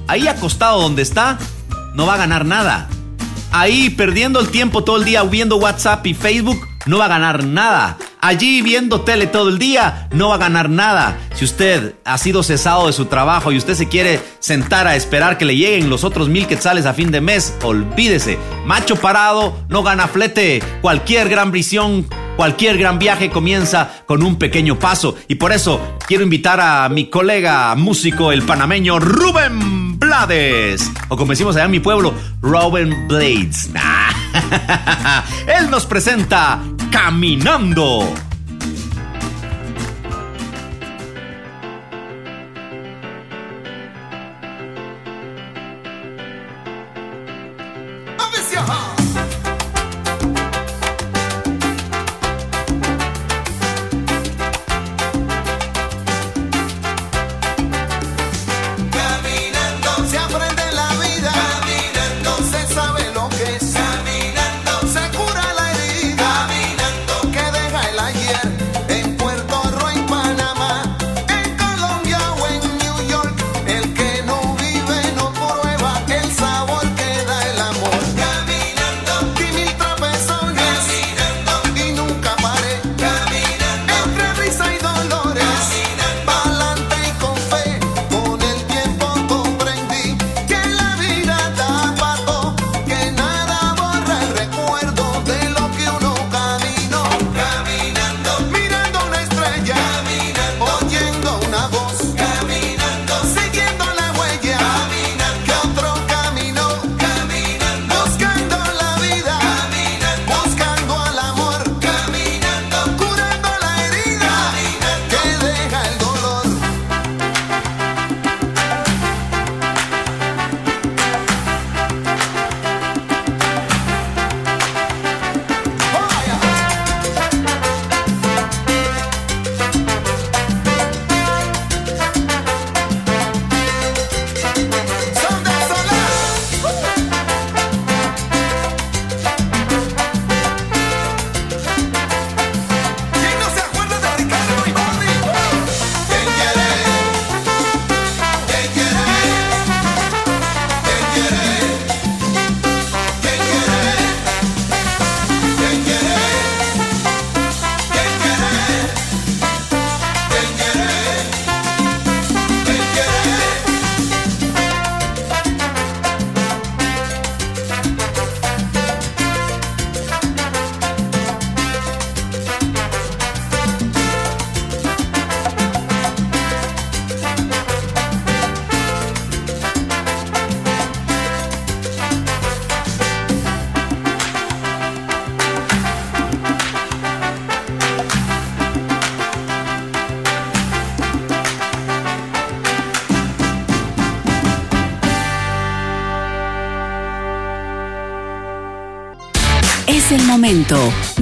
Ahí 0.06 0.28
acostado 0.28 0.80
donde 0.80 1.02
está, 1.02 1.38
no 1.94 2.06
va 2.06 2.14
a 2.14 2.18
ganar 2.18 2.44
nada. 2.44 2.88
Ahí 3.52 3.90
perdiendo 3.90 4.40
el 4.40 4.48
tiempo 4.48 4.84
todo 4.84 4.96
el 4.96 5.04
día 5.04 5.22
viendo 5.22 5.56
WhatsApp 5.56 6.06
y 6.06 6.14
Facebook, 6.14 6.60
no 6.86 6.98
va 6.98 7.06
a 7.06 7.08
ganar 7.08 7.44
nada 7.44 7.96
allí 8.24 8.62
viendo 8.62 9.02
tele 9.02 9.26
todo 9.26 9.50
el 9.50 9.58
día, 9.58 10.08
no 10.12 10.30
va 10.30 10.36
a 10.36 10.38
ganar 10.38 10.70
nada. 10.70 11.18
Si 11.34 11.44
usted 11.44 11.94
ha 12.04 12.18
sido 12.18 12.42
cesado 12.42 12.86
de 12.86 12.92
su 12.92 13.06
trabajo 13.06 13.52
y 13.52 13.56
usted 13.56 13.74
se 13.74 13.88
quiere 13.88 14.20
sentar 14.38 14.86
a 14.86 14.96
esperar 14.96 15.36
que 15.36 15.44
le 15.44 15.56
lleguen 15.56 15.90
los 15.90 16.04
otros 16.04 16.28
mil 16.28 16.46
quetzales 16.46 16.86
a 16.86 16.94
fin 16.94 17.10
de 17.10 17.20
mes, 17.20 17.54
olvídese. 17.62 18.38
Macho 18.64 18.96
parado 18.96 19.56
no 19.68 19.82
gana 19.82 20.06
flete. 20.06 20.62
Cualquier 20.80 21.28
gran 21.28 21.50
visión 21.52 22.06
Cualquier 22.36 22.78
gran 22.78 22.98
viaje 22.98 23.30
comienza 23.30 24.02
con 24.06 24.24
un 24.24 24.36
pequeño 24.36 24.76
paso 24.76 25.16
y 25.28 25.36
por 25.36 25.52
eso 25.52 25.80
quiero 26.06 26.24
invitar 26.24 26.60
a 26.60 26.88
mi 26.88 27.08
colega 27.08 27.72
músico, 27.76 28.32
el 28.32 28.42
panameño 28.42 28.98
Rubén 28.98 30.00
Blades, 30.00 30.90
o 31.08 31.16
como 31.16 31.30
decimos 31.30 31.54
allá 31.54 31.66
en 31.66 31.70
mi 31.70 31.78
pueblo, 31.78 32.12
Rubén 32.42 33.06
Blades. 33.06 33.70
Él 35.46 35.70
nos 35.70 35.86
presenta 35.86 36.60
Caminando. 36.90 38.12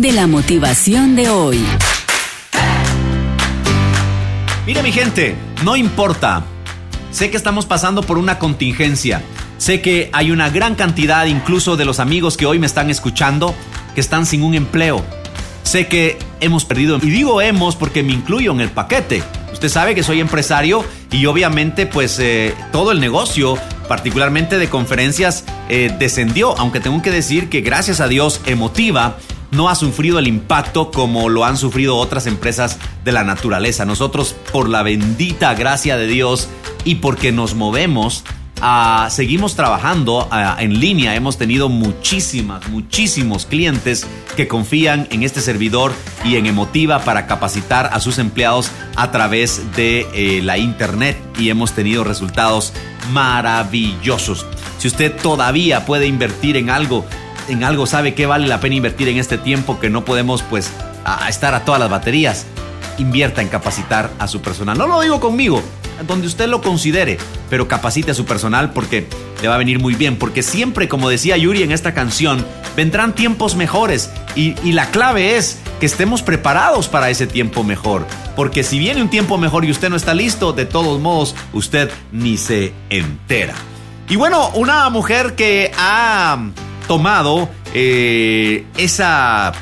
De 0.02 0.10
la 0.10 0.26
motivación 0.26 1.14
de 1.14 1.28
hoy. 1.28 1.64
Mire 4.66 4.82
mi 4.82 4.90
gente, 4.90 5.36
no 5.64 5.76
importa. 5.76 6.44
Sé 7.12 7.30
que 7.30 7.36
estamos 7.36 7.66
pasando 7.66 8.02
por 8.02 8.18
una 8.18 8.40
contingencia. 8.40 9.22
Sé 9.58 9.80
que 9.80 10.10
hay 10.12 10.32
una 10.32 10.50
gran 10.50 10.74
cantidad 10.74 11.26
incluso 11.26 11.76
de 11.76 11.84
los 11.84 12.00
amigos 12.00 12.36
que 12.36 12.46
hoy 12.46 12.58
me 12.58 12.66
están 12.66 12.90
escuchando 12.90 13.54
que 13.94 14.00
están 14.00 14.26
sin 14.26 14.42
un 14.42 14.54
empleo. 14.54 15.04
Sé 15.62 15.86
que 15.86 16.18
hemos 16.40 16.64
perdido, 16.64 16.98
y 17.00 17.08
digo 17.08 17.40
hemos 17.40 17.76
porque 17.76 18.02
me 18.02 18.12
incluyo 18.12 18.50
en 18.50 18.60
el 18.60 18.70
paquete. 18.70 19.22
Usted 19.52 19.68
sabe 19.68 19.94
que 19.94 20.02
soy 20.02 20.18
empresario 20.18 20.84
y 21.12 21.26
obviamente 21.26 21.86
pues 21.86 22.18
eh, 22.18 22.56
todo 22.72 22.90
el 22.90 22.98
negocio, 22.98 23.56
particularmente 23.86 24.58
de 24.58 24.68
conferencias, 24.68 25.44
eh, 25.68 25.94
descendió, 25.96 26.58
aunque 26.58 26.80
tengo 26.80 27.00
que 27.02 27.12
decir 27.12 27.48
que 27.48 27.60
gracias 27.60 28.00
a 28.00 28.08
Dios 28.08 28.40
Emotiva 28.46 29.16
no 29.52 29.68
ha 29.68 29.74
sufrido 29.74 30.18
el 30.18 30.26
impacto 30.26 30.90
como 30.90 31.28
lo 31.28 31.44
han 31.44 31.56
sufrido 31.56 31.96
otras 31.96 32.26
empresas 32.26 32.78
de 33.04 33.12
la 33.12 33.22
naturaleza. 33.22 33.84
Nosotros, 33.84 34.34
por 34.52 34.68
la 34.68 34.82
bendita 34.82 35.54
gracia 35.54 35.96
de 35.96 36.08
Dios 36.08 36.48
y 36.84 36.96
porque 36.96 37.30
nos 37.30 37.54
movemos, 37.54 38.24
Ah, 38.64 39.08
seguimos 39.10 39.56
trabajando 39.56 40.28
ah, 40.30 40.56
en 40.60 40.78
línea. 40.78 41.16
Hemos 41.16 41.36
tenido 41.36 41.68
muchísimas, 41.68 42.68
muchísimos 42.68 43.44
clientes 43.44 44.06
que 44.36 44.46
confían 44.46 45.08
en 45.10 45.24
este 45.24 45.40
servidor 45.40 45.92
y 46.24 46.36
en 46.36 46.46
Emotiva 46.46 47.00
para 47.00 47.26
capacitar 47.26 47.90
a 47.92 47.98
sus 47.98 48.18
empleados 48.18 48.70
a 48.94 49.10
través 49.10 49.74
de 49.74 50.06
eh, 50.14 50.42
la 50.44 50.58
internet 50.58 51.16
y 51.40 51.50
hemos 51.50 51.72
tenido 51.72 52.04
resultados 52.04 52.72
maravillosos. 53.10 54.46
Si 54.78 54.86
usted 54.86 55.12
todavía 55.20 55.84
puede 55.84 56.06
invertir 56.06 56.56
en 56.56 56.70
algo, 56.70 57.04
en 57.48 57.64
algo 57.64 57.86
sabe 57.86 58.14
que 58.14 58.26
vale 58.26 58.46
la 58.46 58.60
pena 58.60 58.76
invertir 58.76 59.08
en 59.08 59.18
este 59.18 59.38
tiempo 59.38 59.80
que 59.80 59.90
no 59.90 60.04
podemos 60.04 60.42
pues 60.42 60.70
estar 61.28 61.54
a 61.54 61.64
todas 61.64 61.80
las 61.80 61.90
baterías, 61.90 62.46
invierta 62.98 63.42
en 63.42 63.48
capacitar 63.48 64.10
a 64.18 64.28
su 64.28 64.40
personal. 64.40 64.78
No 64.78 64.86
lo 64.86 65.00
digo 65.00 65.20
conmigo, 65.20 65.62
donde 66.06 66.26
usted 66.26 66.48
lo 66.48 66.60
considere, 66.60 67.18
pero 67.50 67.68
capacite 67.68 68.12
a 68.12 68.14
su 68.14 68.24
personal 68.24 68.72
porque 68.72 69.06
le 69.40 69.48
va 69.48 69.54
a 69.54 69.58
venir 69.58 69.78
muy 69.78 69.94
bien, 69.94 70.16
porque 70.16 70.42
siempre, 70.42 70.88
como 70.88 71.08
decía 71.08 71.36
Yuri 71.36 71.62
en 71.62 71.72
esta 71.72 71.94
canción, 71.94 72.44
vendrán 72.76 73.14
tiempos 73.14 73.56
mejores 73.56 74.10
y, 74.34 74.54
la 74.72 74.90
clave 74.90 75.36
es 75.36 75.58
que 75.80 75.86
estemos 75.86 76.22
preparados 76.22 76.88
para 76.88 77.10
ese 77.10 77.26
tiempo 77.26 77.64
mejor, 77.64 78.06
porque 78.36 78.62
si 78.62 78.78
viene 78.78 79.02
un 79.02 79.10
tiempo 79.10 79.36
mejor 79.36 79.64
y 79.64 79.70
usted 79.70 79.90
no 79.90 79.96
está 79.96 80.14
listo, 80.14 80.52
de 80.52 80.64
todos 80.64 81.00
modos, 81.00 81.34
usted 81.52 81.90
ni 82.12 82.36
se 82.36 82.72
entera. 82.88 83.54
Y 84.08 84.16
bueno, 84.16 84.50
una 84.54 84.88
mujer 84.90 85.34
que 85.34 85.72
ha 85.76 86.38
tomado 86.86 87.48
eh, 87.74 88.66
esa, 88.76 89.52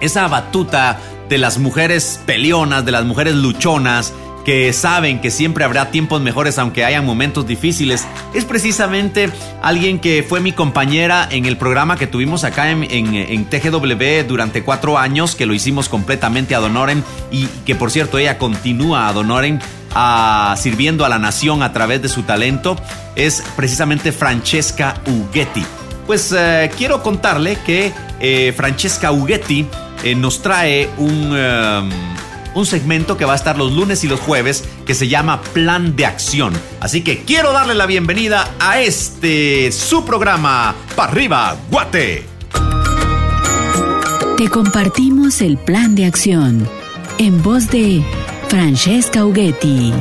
esa 0.00 0.28
batuta 0.28 0.98
de 1.28 1.38
las 1.38 1.58
mujeres 1.58 2.20
peleonas, 2.26 2.84
de 2.84 2.92
las 2.92 3.04
mujeres 3.04 3.34
luchonas, 3.34 4.12
que 4.46 4.72
saben 4.72 5.20
que 5.20 5.32
siempre 5.32 5.64
habrá 5.64 5.90
tiempos 5.90 6.20
mejores 6.20 6.56
aunque 6.60 6.84
hayan 6.84 7.04
momentos 7.04 7.48
difíciles, 7.48 8.06
es 8.32 8.44
precisamente 8.44 9.28
alguien 9.60 9.98
que 9.98 10.22
fue 10.22 10.38
mi 10.38 10.52
compañera 10.52 11.26
en 11.28 11.46
el 11.46 11.56
programa 11.56 11.96
que 11.96 12.06
tuvimos 12.06 12.44
acá 12.44 12.70
en, 12.70 12.84
en, 12.84 13.44
TGW 13.46 14.24
durante 14.28 14.62
cuatro 14.62 14.98
años, 14.98 15.34
que 15.34 15.46
lo 15.46 15.52
hicimos 15.52 15.88
completamente 15.88 16.54
a 16.54 16.60
Donoren 16.60 17.02
y 17.32 17.46
que 17.66 17.74
por 17.74 17.90
cierto 17.90 18.18
ella 18.18 18.38
continúa 18.38 19.08
a 19.08 19.12
Donoren 19.12 19.60
a, 19.96 20.54
sirviendo 20.56 21.04
a 21.04 21.08
la 21.08 21.18
nación 21.18 21.64
a 21.64 21.72
través 21.72 22.00
de 22.00 22.08
su 22.08 22.22
talento, 22.22 22.76
es 23.16 23.42
precisamente 23.56 24.12
Francesca 24.12 24.94
Ughetti. 25.06 25.64
Pues 26.06 26.32
eh, 26.36 26.70
quiero 26.76 27.02
contarle 27.02 27.58
que 27.64 27.92
eh, 28.20 28.52
Francesca 28.56 29.12
Ughetti 29.12 29.66
eh, 30.04 30.14
nos 30.14 30.42
trae 30.42 30.88
un 30.98 31.36
un 32.56 32.64
segmento 32.64 33.18
que 33.18 33.26
va 33.26 33.34
a 33.34 33.36
estar 33.36 33.58
los 33.58 33.72
lunes 33.72 34.02
y 34.02 34.08
los 34.08 34.18
jueves 34.18 34.64
que 34.86 34.94
se 34.94 35.08
llama 35.08 35.42
Plan 35.52 35.94
de 35.94 36.06
Acción. 36.06 36.54
Así 36.80 37.02
que 37.02 37.22
quiero 37.22 37.52
darle 37.52 37.74
la 37.74 37.84
bienvenida 37.84 38.50
a 38.58 38.80
este 38.80 39.70
su 39.70 40.04
programa, 40.06 40.74
Pa' 40.96 41.04
arriba, 41.04 41.54
Guate. 41.70 42.24
Te 44.38 44.48
compartimos 44.48 45.42
el 45.42 45.58
plan 45.58 45.94
de 45.94 46.06
acción 46.06 46.66
en 47.18 47.42
voz 47.42 47.70
de 47.70 48.02
Francesca 48.48 49.24
Ughetti. 49.24 49.92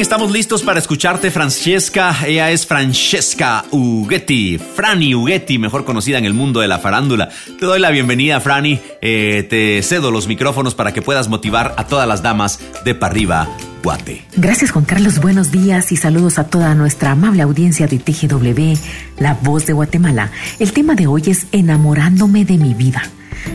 Estamos 0.00 0.30
listos 0.30 0.62
para 0.62 0.78
escucharte, 0.78 1.30
Francesca. 1.30 2.16
Ella 2.26 2.50
es 2.50 2.66
Francesca 2.66 3.64
Ughetti, 3.70 4.58
Franny 4.58 5.14
Ughetti, 5.14 5.58
mejor 5.58 5.84
conocida 5.84 6.16
en 6.16 6.24
el 6.24 6.32
mundo 6.32 6.60
de 6.60 6.68
la 6.68 6.78
farándula. 6.78 7.28
Te 7.58 7.66
doy 7.66 7.80
la 7.80 7.90
bienvenida, 7.90 8.40
Franny. 8.40 8.80
Eh, 9.02 9.46
te 9.50 9.82
cedo 9.82 10.10
los 10.10 10.26
micrófonos 10.26 10.74
para 10.74 10.92
que 10.92 11.02
puedas 11.02 11.28
motivar 11.28 11.74
a 11.76 11.86
todas 11.86 12.08
las 12.08 12.22
damas 12.22 12.60
de 12.84 12.94
Parriba, 12.94 13.48
Guate. 13.82 14.24
Gracias, 14.36 14.70
Juan 14.70 14.86
Carlos. 14.86 15.20
Buenos 15.20 15.50
días 15.50 15.92
y 15.92 15.96
saludos 15.96 16.38
a 16.38 16.44
toda 16.44 16.74
nuestra 16.74 17.10
amable 17.10 17.42
audiencia 17.42 17.86
de 17.86 17.98
TGW, 17.98 18.78
La 19.18 19.34
Voz 19.34 19.66
de 19.66 19.74
Guatemala. 19.74 20.30
El 20.58 20.72
tema 20.72 20.94
de 20.94 21.08
hoy 21.08 21.24
es 21.26 21.46
enamorándome 21.52 22.46
de 22.46 22.56
mi 22.56 22.72
vida. 22.72 23.02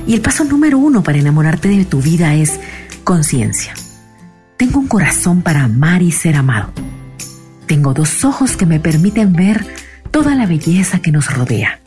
Y 0.06 0.14
el 0.14 0.22
paso 0.22 0.44
número 0.44 0.78
uno 0.78 1.02
para 1.02 1.18
enamorarte 1.18 1.70
de 1.70 1.86
tu 1.86 2.02
vida 2.02 2.36
es 2.36 2.60
conciencia. 3.04 3.74
Tengo 4.58 4.80
un 4.80 4.88
corazón 4.88 5.42
para 5.42 5.66
amar 5.66 6.02
y 6.02 6.14
ser 6.14 6.38
amado. 6.38 6.72
Tengo 7.68 7.94
dos 7.94 8.24
ojos 8.24 8.56
que 8.56 8.66
me 8.66 8.80
permiten 8.80 9.34
ver 9.34 9.66
toda 10.12 10.34
la 10.34 10.46
belleza 10.46 11.00
que 11.00 11.12
nos 11.12 11.34
rodea. 11.34 11.82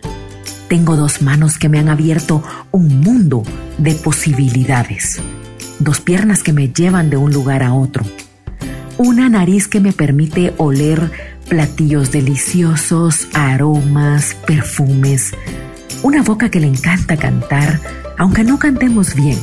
Tengo 0.69 0.95
dos 0.95 1.23
manos 1.23 1.57
que 1.59 1.71
me 1.71 1.79
han 1.79 1.89
abierto 1.89 2.43
un 2.71 3.01
mundo 3.01 3.43
de 3.79 3.95
posibilidades. 3.95 5.19
Dos 5.79 6.03
piernas 6.03 6.43
que 6.43 6.53
me 6.53 6.69
llevan 6.69 7.09
de 7.09 7.17
un 7.17 7.33
lugar 7.33 7.63
a 7.63 7.73
otro. 7.73 8.05
Una 8.99 9.31
nariz 9.31 9.67
que 9.67 9.81
me 9.81 9.95
permite 9.95 10.53
oler 10.59 11.11
platillos 11.49 12.13
deliciosos, 12.13 13.29
aromas, 13.33 14.37
perfumes. 14.47 15.33
Una 16.03 16.23
boca 16.23 16.51
que 16.51 16.61
le 16.61 16.67
encanta 16.67 17.17
cantar, 17.17 17.81
aunque 18.19 18.45
no 18.45 18.59
cantemos 18.59 19.15
bien, 19.15 19.39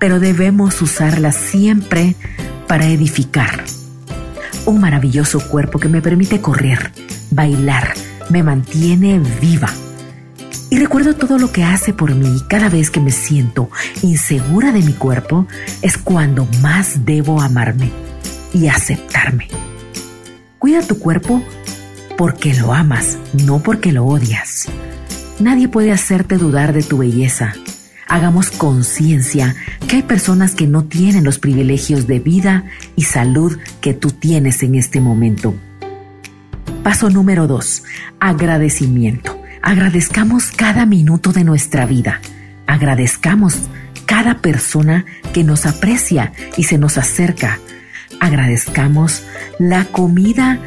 pero 0.00 0.18
debemos 0.18 0.82
usarla 0.82 1.30
siempre 1.30 2.16
para 2.74 2.88
edificar. 2.88 3.62
Un 4.66 4.80
maravilloso 4.80 5.38
cuerpo 5.48 5.78
que 5.78 5.88
me 5.88 6.02
permite 6.02 6.40
correr, 6.40 6.90
bailar, 7.30 7.94
me 8.30 8.42
mantiene 8.42 9.20
viva. 9.40 9.70
Y 10.70 10.80
recuerdo 10.80 11.14
todo 11.14 11.38
lo 11.38 11.52
que 11.52 11.62
hace 11.62 11.92
por 11.92 12.16
mí 12.16 12.42
cada 12.48 12.68
vez 12.68 12.90
que 12.90 12.98
me 12.98 13.12
siento 13.12 13.70
insegura 14.02 14.72
de 14.72 14.80
mi 14.80 14.92
cuerpo 14.92 15.46
es 15.82 15.96
cuando 15.96 16.48
más 16.62 17.04
debo 17.04 17.40
amarme 17.40 17.92
y 18.52 18.66
aceptarme. 18.66 19.46
Cuida 20.58 20.82
tu 20.82 20.98
cuerpo 20.98 21.44
porque 22.18 22.54
lo 22.54 22.72
amas, 22.72 23.18
no 23.44 23.60
porque 23.60 23.92
lo 23.92 24.04
odias. 24.04 24.66
Nadie 25.38 25.68
puede 25.68 25.92
hacerte 25.92 26.38
dudar 26.38 26.72
de 26.72 26.82
tu 26.82 26.98
belleza 26.98 27.54
hagamos 28.06 28.50
conciencia 28.50 29.54
que 29.88 29.96
hay 29.96 30.02
personas 30.02 30.54
que 30.54 30.66
no 30.66 30.84
tienen 30.84 31.24
los 31.24 31.38
privilegios 31.38 32.06
de 32.06 32.20
vida 32.20 32.64
y 32.96 33.02
salud 33.02 33.58
que 33.80 33.94
tú 33.94 34.10
tienes 34.10 34.62
en 34.62 34.74
este 34.74 35.00
momento. 35.00 35.54
Paso 36.82 37.10
número 37.10 37.46
dos, 37.46 37.84
agradecimiento. 38.20 39.40
Agradezcamos 39.62 40.50
cada 40.50 40.84
minuto 40.84 41.32
de 41.32 41.44
nuestra 41.44 41.86
vida. 41.86 42.20
Agradezcamos 42.66 43.56
cada 44.04 44.38
persona 44.38 45.04
que 45.32 45.44
nos 45.44 45.64
aprecia 45.66 46.32
y 46.56 46.64
se 46.64 46.78
nos 46.78 46.98
acerca. 46.98 47.58
Agradezcamos 48.20 49.22
la 49.58 49.86
comida 49.86 50.58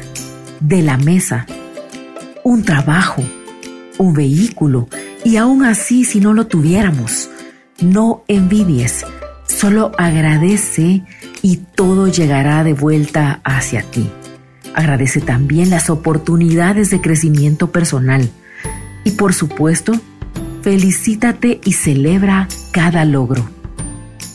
de 0.60 0.82
la 0.82 0.96
mesa, 0.96 1.46
un 2.42 2.64
trabajo, 2.64 3.22
un 3.98 4.12
vehículo 4.12 4.88
y 5.24 5.36
aún 5.36 5.64
así, 5.64 6.04
si 6.04 6.20
no 6.20 6.32
lo 6.32 6.46
tuviéramos, 6.46 7.30
no 7.80 8.24
envidies, 8.28 9.04
solo 9.46 9.92
agradece 9.98 11.02
y 11.42 11.56
todo 11.56 12.08
llegará 12.08 12.64
de 12.64 12.72
vuelta 12.72 13.40
hacia 13.44 13.82
ti. 13.82 14.10
Agradece 14.74 15.20
también 15.20 15.70
las 15.70 15.90
oportunidades 15.90 16.90
de 16.90 17.00
crecimiento 17.00 17.72
personal. 17.72 18.30
Y 19.04 19.12
por 19.12 19.34
supuesto, 19.34 19.92
felicítate 20.62 21.60
y 21.64 21.72
celebra 21.72 22.48
cada 22.72 23.04
logro. 23.04 23.48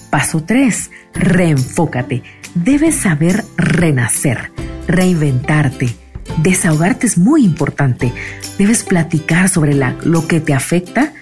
Paso 0.09 0.43
3. 0.43 0.91
Reenfócate. 1.13 2.23
Debes 2.55 2.95
saber 2.95 3.45
renacer, 3.57 4.51
reinventarte. 4.87 6.02
Desahogarte 6.37 7.07
es 7.07 7.17
muy 7.17 7.45
importante. 7.45 8.11
Debes 8.57 8.83
platicar 8.83 9.49
sobre 9.49 9.73
lo 9.75 10.27
que 10.27 10.39
te 10.39 10.53
afecta 10.53 11.13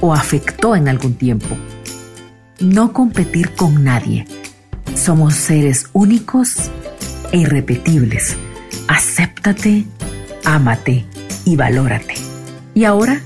o 0.00 0.14
afectó 0.14 0.76
en 0.76 0.88
algún 0.88 1.14
tiempo. 1.14 1.56
No 2.60 2.92
competir 2.92 3.50
con 3.50 3.84
nadie. 3.84 4.26
Somos 4.94 5.34
seres 5.34 5.86
únicos 5.92 6.70
e 7.32 7.38
irrepetibles. 7.38 8.36
Acéptate, 8.88 9.84
ámate 10.44 11.06
y 11.44 11.56
valórate. 11.56 12.14
Y 12.74 12.84
ahora, 12.84 13.20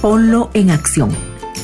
ponlo 0.00 0.50
en 0.54 0.70
acción. 0.70 1.10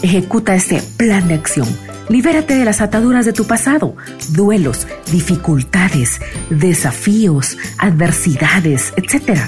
Ejecuta 0.03 0.55
ese 0.55 0.83
plan 0.97 1.29
de 1.29 1.35
acción. 1.35 1.69
Libérate 2.09 2.55
de 2.55 2.65
las 2.65 2.81
ataduras 2.81 3.25
de 3.25 3.33
tu 3.33 3.47
pasado, 3.47 3.97
duelos, 4.29 4.87
dificultades, 5.11 6.21
desafíos, 6.51 7.59
adversidades, 7.79 8.93
etc. 8.97 9.41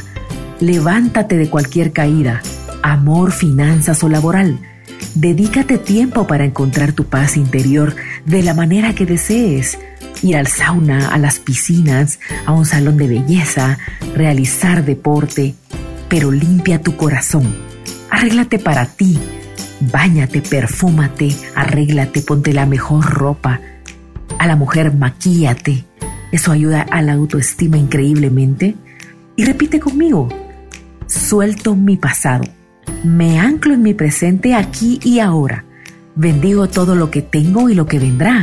Levántate 0.59 1.37
de 1.37 1.49
cualquier 1.49 1.92
caída, 1.92 2.42
amor, 2.83 3.31
finanzas 3.31 4.03
o 4.03 4.09
laboral. 4.09 4.59
Dedícate 5.14 5.79
tiempo 5.79 6.27
para 6.27 6.44
encontrar 6.44 6.92
tu 6.92 7.05
paz 7.05 7.37
interior 7.37 7.94
de 8.25 8.42
la 8.42 8.55
manera 8.55 8.94
que 8.94 9.07
desees. 9.07 9.79
Ir 10.23 10.37
al 10.37 10.49
sauna, 10.49 11.11
a 11.11 11.18
las 11.18 11.38
piscinas, 11.38 12.18
a 12.44 12.53
un 12.53 12.66
salón 12.66 12.97
de 12.97 13.07
belleza, 13.07 13.79
realizar 14.16 14.85
deporte, 14.85 15.55
pero 16.09 16.33
limpia 16.33 16.83
tu 16.83 16.97
corazón. 16.97 17.55
Arréglate 18.11 18.59
para 18.59 18.87
ti. 18.87 19.16
Báñate, 19.81 20.43
perfúmate, 20.43 21.35
arréglate, 21.55 22.23
ponte 22.23 22.53
la 22.53 22.67
mejor 22.67 23.05
ropa. 23.05 23.61
A 24.38 24.47
la 24.47 24.57
mujer 24.57 24.95
maquíate. 24.95 25.85
Eso 26.33 26.53
ayuda 26.53 26.83
a 26.83 27.01
la 27.01 27.14
autoestima 27.14 27.79
increíblemente. 27.79 28.75
Y 29.37 29.45
repite 29.45 29.79
conmigo. 29.79 30.29
Suelto 31.07 31.77
mi 31.77 31.97
pasado. 31.97 32.45
Me 33.05 33.38
anclo 33.38 33.75
en 33.75 33.83
mi 33.83 33.95
presente 33.95 34.55
aquí 34.55 34.99
y 35.05 35.21
ahora. 35.21 35.64
Bendigo 36.17 36.69
todo 36.69 36.97
lo 36.97 37.11
que 37.11 37.23
tengo 37.23 37.71
y 37.71 37.75
lo 37.75 37.87
que 37.87 38.01
vendrá. 38.01 38.43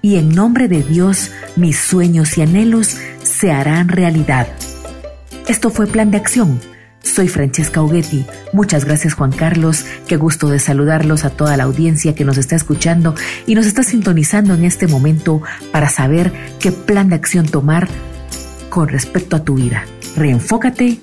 Y 0.00 0.16
en 0.16 0.30
nombre 0.30 0.66
de 0.66 0.82
Dios, 0.82 1.30
mis 1.56 1.78
sueños 1.78 2.38
y 2.38 2.42
anhelos 2.42 2.96
se 3.22 3.52
harán 3.52 3.88
realidad. 3.88 4.48
Esto 5.46 5.68
fue 5.68 5.86
Plan 5.86 6.10
de 6.10 6.16
Acción 6.16 6.58
soy 7.02 7.28
Francesca 7.28 7.82
Ughetti. 7.82 8.24
Muchas 8.52 8.84
gracias 8.84 9.14
Juan 9.14 9.32
Carlos. 9.32 9.84
Qué 10.06 10.16
gusto 10.16 10.48
de 10.48 10.58
saludarlos 10.58 11.24
a 11.24 11.30
toda 11.30 11.56
la 11.56 11.64
audiencia 11.64 12.14
que 12.14 12.24
nos 12.24 12.38
está 12.38 12.56
escuchando 12.56 13.14
y 13.46 13.54
nos 13.54 13.66
está 13.66 13.82
sintonizando 13.82 14.54
en 14.54 14.64
este 14.64 14.86
momento 14.86 15.42
para 15.72 15.88
saber 15.88 16.32
qué 16.58 16.72
plan 16.72 17.08
de 17.08 17.16
acción 17.16 17.46
tomar 17.46 17.88
con 18.68 18.88
respecto 18.88 19.36
a 19.36 19.44
tu 19.44 19.54
vida. 19.54 19.84
Reenfócate 20.16 20.98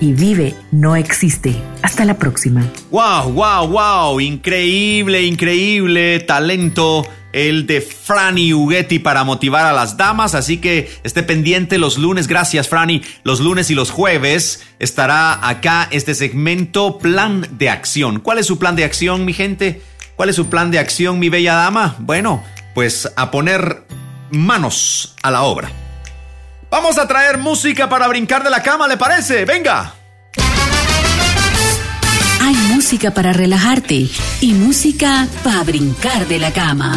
y 0.00 0.12
vive 0.12 0.54
no 0.72 0.96
existe. 0.96 1.56
Hasta 1.82 2.04
la 2.04 2.14
próxima. 2.14 2.64
Wow, 2.90 3.32
wow, 3.32 3.68
wow. 3.68 4.20
Increíble, 4.20 5.22
increíble 5.22 6.20
talento 6.20 7.04
el 7.34 7.66
de 7.66 7.80
Franny 7.80 8.54
Ughetti 8.54 9.00
para 9.00 9.24
motivar 9.24 9.66
a 9.66 9.72
las 9.72 9.96
damas, 9.96 10.36
así 10.36 10.58
que 10.58 10.90
esté 11.02 11.24
pendiente 11.24 11.78
los 11.78 11.98
lunes, 11.98 12.28
gracias 12.28 12.68
Franny, 12.68 13.02
los 13.24 13.40
lunes 13.40 13.70
y 13.70 13.74
los 13.74 13.90
jueves 13.90 14.62
estará 14.78 15.46
acá 15.46 15.88
este 15.90 16.14
segmento 16.14 16.98
Plan 16.98 17.46
de 17.50 17.70
Acción. 17.70 18.20
¿Cuál 18.20 18.38
es 18.38 18.46
su 18.46 18.58
plan 18.58 18.76
de 18.76 18.84
acción, 18.84 19.24
mi 19.24 19.32
gente? 19.32 19.82
¿Cuál 20.14 20.28
es 20.28 20.36
su 20.36 20.48
plan 20.48 20.70
de 20.70 20.78
acción, 20.78 21.18
mi 21.18 21.28
bella 21.28 21.54
dama? 21.54 21.96
Bueno, 21.98 22.44
pues 22.72 23.12
a 23.16 23.32
poner 23.32 23.84
manos 24.30 25.16
a 25.22 25.32
la 25.32 25.42
obra. 25.42 25.72
Vamos 26.70 26.98
a 26.98 27.08
traer 27.08 27.38
música 27.38 27.88
para 27.88 28.06
brincar 28.06 28.44
de 28.44 28.50
la 28.50 28.62
cama, 28.62 28.86
¿le 28.86 28.96
parece? 28.96 29.44
Venga. 29.44 29.94
Hay 32.44 32.56
música 32.74 33.14
para 33.14 33.32
relajarte 33.32 34.06
y 34.42 34.52
música 34.52 35.26
para 35.42 35.64
brincar 35.64 36.28
de 36.28 36.38
la 36.38 36.52
cama. 36.52 36.94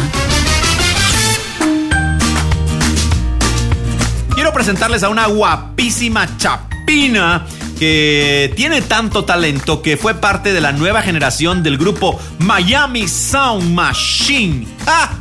Quiero 4.34 4.52
presentarles 4.52 5.02
a 5.04 5.08
una 5.08 5.26
guapísima 5.26 6.36
chapina 6.36 7.46
que 7.78 8.52
tiene 8.56 8.82
tanto 8.82 9.24
talento 9.24 9.80
que 9.80 9.96
fue 9.96 10.16
parte 10.16 10.52
de 10.52 10.60
la 10.60 10.72
nueva 10.72 11.00
generación 11.00 11.62
del 11.62 11.78
grupo 11.78 12.20
Miami 12.40 13.08
Sound 13.08 13.72
Machine. 13.72 14.66
¡Ah! 14.86 15.14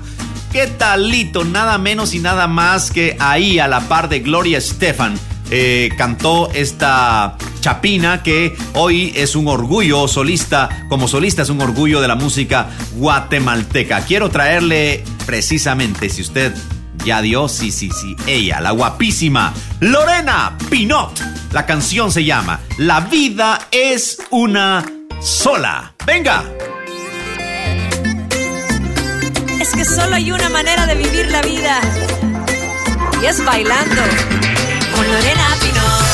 ¡Qué 0.52 0.68
talito! 0.68 1.46
Nada 1.46 1.78
menos 1.78 2.14
y 2.14 2.20
nada 2.20 2.48
más 2.48 2.92
que 2.92 3.16
ahí 3.22 3.60
a 3.60 3.70
la 3.70 3.80
par 3.88 4.10
de 4.10 4.20
Gloria 4.20 4.58
Estefan 4.58 5.18
eh, 5.52 5.90
cantó 5.98 6.52
esta 6.54 7.38
chapina 7.68 8.24
que 8.24 8.56
hoy 8.76 9.12
es 9.14 9.36
un 9.36 9.50
orgullo 9.50 10.08
solista, 10.08 10.86
como 10.88 11.10
solista 11.10 11.42
es 11.42 11.50
un 11.50 11.60
orgullo 11.60 12.00
de 12.00 12.08
la 12.08 12.16
música 12.16 12.70
guatemalteca. 12.96 14.06
Quiero 14.06 14.30
traerle 14.30 15.04
precisamente, 15.26 16.10
si 16.10 16.22
usted 16.22 16.56
ya 17.04 17.22
dio, 17.22 17.50
sí, 17.50 17.74
sí, 17.74 17.90
sí, 17.92 18.16
ella, 18.26 18.62
la 18.62 18.72
guapísima 18.72 19.54
Lorena 19.82 20.58
Pinot. 20.70 21.20
La 21.52 21.66
canción 21.66 22.10
se 22.10 22.24
llama 22.24 22.62
La 22.78 23.02
vida 23.02 23.60
es 23.70 24.20
una 24.30 24.86
sola. 25.20 25.94
Venga. 26.06 26.46
Es 29.60 29.74
que 29.76 29.84
solo 29.84 30.16
hay 30.16 30.32
una 30.32 30.48
manera 30.48 30.86
de 30.86 30.96
vivir 30.96 31.30
la 31.32 31.42
vida 31.42 31.82
y 33.22 33.26
es 33.26 33.44
bailando 33.44 34.02
con 34.96 35.06
Lorena 35.06 35.48
Pino. 35.60 36.07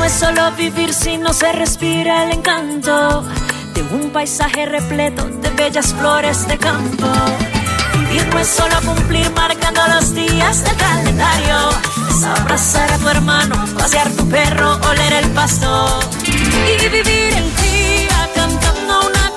No 0.00 0.06
es 0.06 0.12
solo 0.12 0.50
vivir 0.52 0.94
si 0.94 1.18
no 1.18 1.30
se 1.34 1.52
respira 1.52 2.24
el 2.24 2.32
encanto 2.32 3.22
de 3.74 3.82
un 3.94 4.10
paisaje 4.10 4.64
repleto 4.64 5.26
de 5.26 5.50
bellas 5.50 5.92
flores 5.92 6.48
de 6.48 6.56
campo. 6.56 7.06
Vivir 7.92 8.26
no 8.32 8.38
es 8.38 8.48
solo 8.48 8.76
cumplir 8.82 9.30
marcando 9.32 9.82
los 9.94 10.14
días 10.14 10.64
del 10.64 10.76
calendario. 10.76 11.56
Es 12.08 12.24
abrazar 12.24 12.90
a 12.90 12.96
tu 12.96 13.08
hermano, 13.10 13.62
pasear 13.78 14.08
tu 14.12 14.26
perro, 14.30 14.78
oler 14.88 15.12
el 15.12 15.30
pasto 15.32 16.00
y 16.24 16.88
vivir 16.88 17.34
el 17.34 17.56
día 17.56 18.28
cantando 18.34 19.06
una 19.06 19.32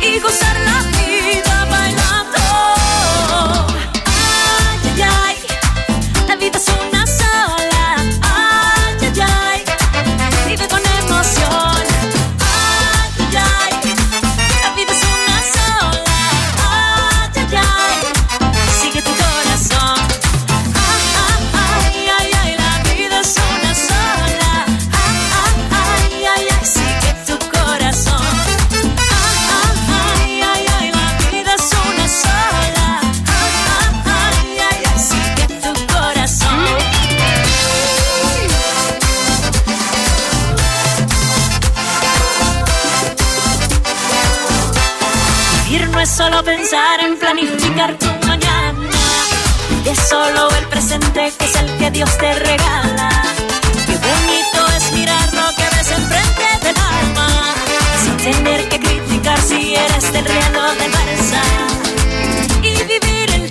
y 0.00 0.20
gozar 0.20 0.56
la 0.60 0.78
vida 0.96 1.66
bailando. 1.68 2.40
Ay, 4.06 5.02
ay, 5.02 5.02
ay, 5.02 5.36
la 6.28 6.36
vida 6.36 6.56
es 6.56 6.68
una 6.68 6.97
tu 47.86 48.06
mañana. 48.26 48.90
Es 49.84 49.98
solo 50.08 50.48
el 50.58 50.66
presente 50.66 51.32
que 51.38 51.44
es 51.44 51.54
el 51.54 51.70
que 51.78 51.90
Dios 51.92 52.10
te 52.18 52.34
regala. 52.34 53.08
Qué 53.86 53.96
bonito 53.96 54.66
es 54.76 54.92
mirar 54.92 55.32
lo 55.32 55.48
que 55.54 55.62
ves 55.76 55.90
enfrente 55.92 56.66
del 56.66 56.76
alma. 56.76 57.28
Sin 58.02 58.16
tener 58.16 58.68
que 58.68 58.80
criticar 58.80 59.40
si 59.40 59.76
eres 59.76 60.12
del 60.12 60.24
rielo 60.24 60.74
del 60.74 60.92
Barça. 60.92 61.42
Y 62.62 62.82
vivir 62.82 63.30
el 63.34 63.50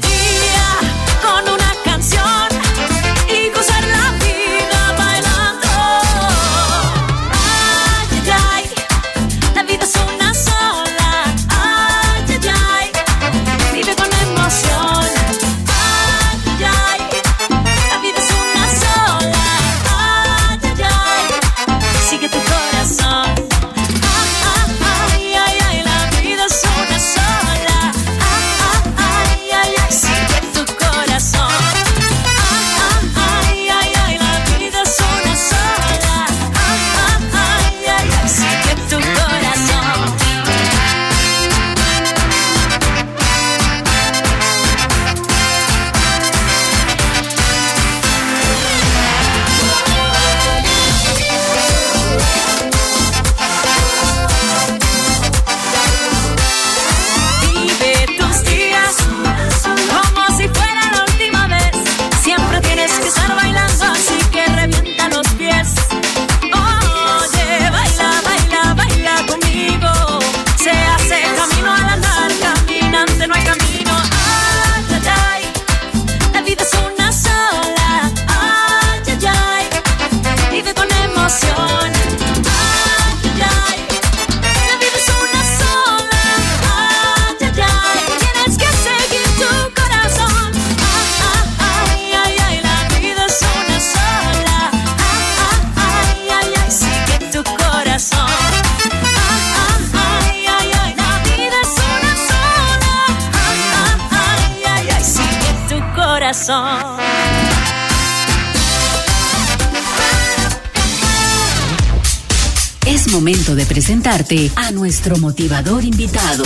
presentarte 113.77 114.49
a 114.55 114.71
nuestro 114.71 115.17
motivador 115.17 115.83
invitado. 115.83 116.43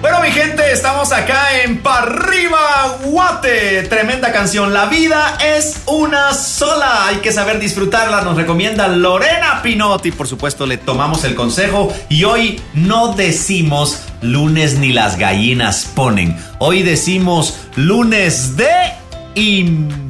Bueno, 0.00 0.20
mi 0.22 0.30
gente, 0.30 0.62
estamos 0.70 1.10
acá 1.10 1.60
en 1.64 1.82
Parriba 1.82 2.98
Guate. 3.06 3.82
Tremenda 3.82 4.30
canción. 4.30 4.72
La 4.72 4.86
vida 4.86 5.38
es 5.44 5.82
una 5.86 6.34
sola. 6.34 7.08
Hay 7.08 7.16
que 7.16 7.32
saber 7.32 7.58
disfrutarla. 7.58 8.20
Nos 8.20 8.36
recomienda 8.36 8.86
Lorena 8.86 9.60
Pinotti. 9.60 10.12
Por 10.12 10.28
supuesto, 10.28 10.66
le 10.66 10.76
tomamos 10.76 11.24
el 11.24 11.34
consejo. 11.34 11.92
Y 12.08 12.22
hoy 12.22 12.60
no 12.74 13.14
decimos 13.14 14.04
lunes 14.22 14.78
ni 14.78 14.92
las 14.92 15.18
gallinas 15.18 15.90
ponen. 15.96 16.36
Hoy 16.60 16.84
decimos 16.84 17.58
lunes 17.74 18.56
de 18.56 18.92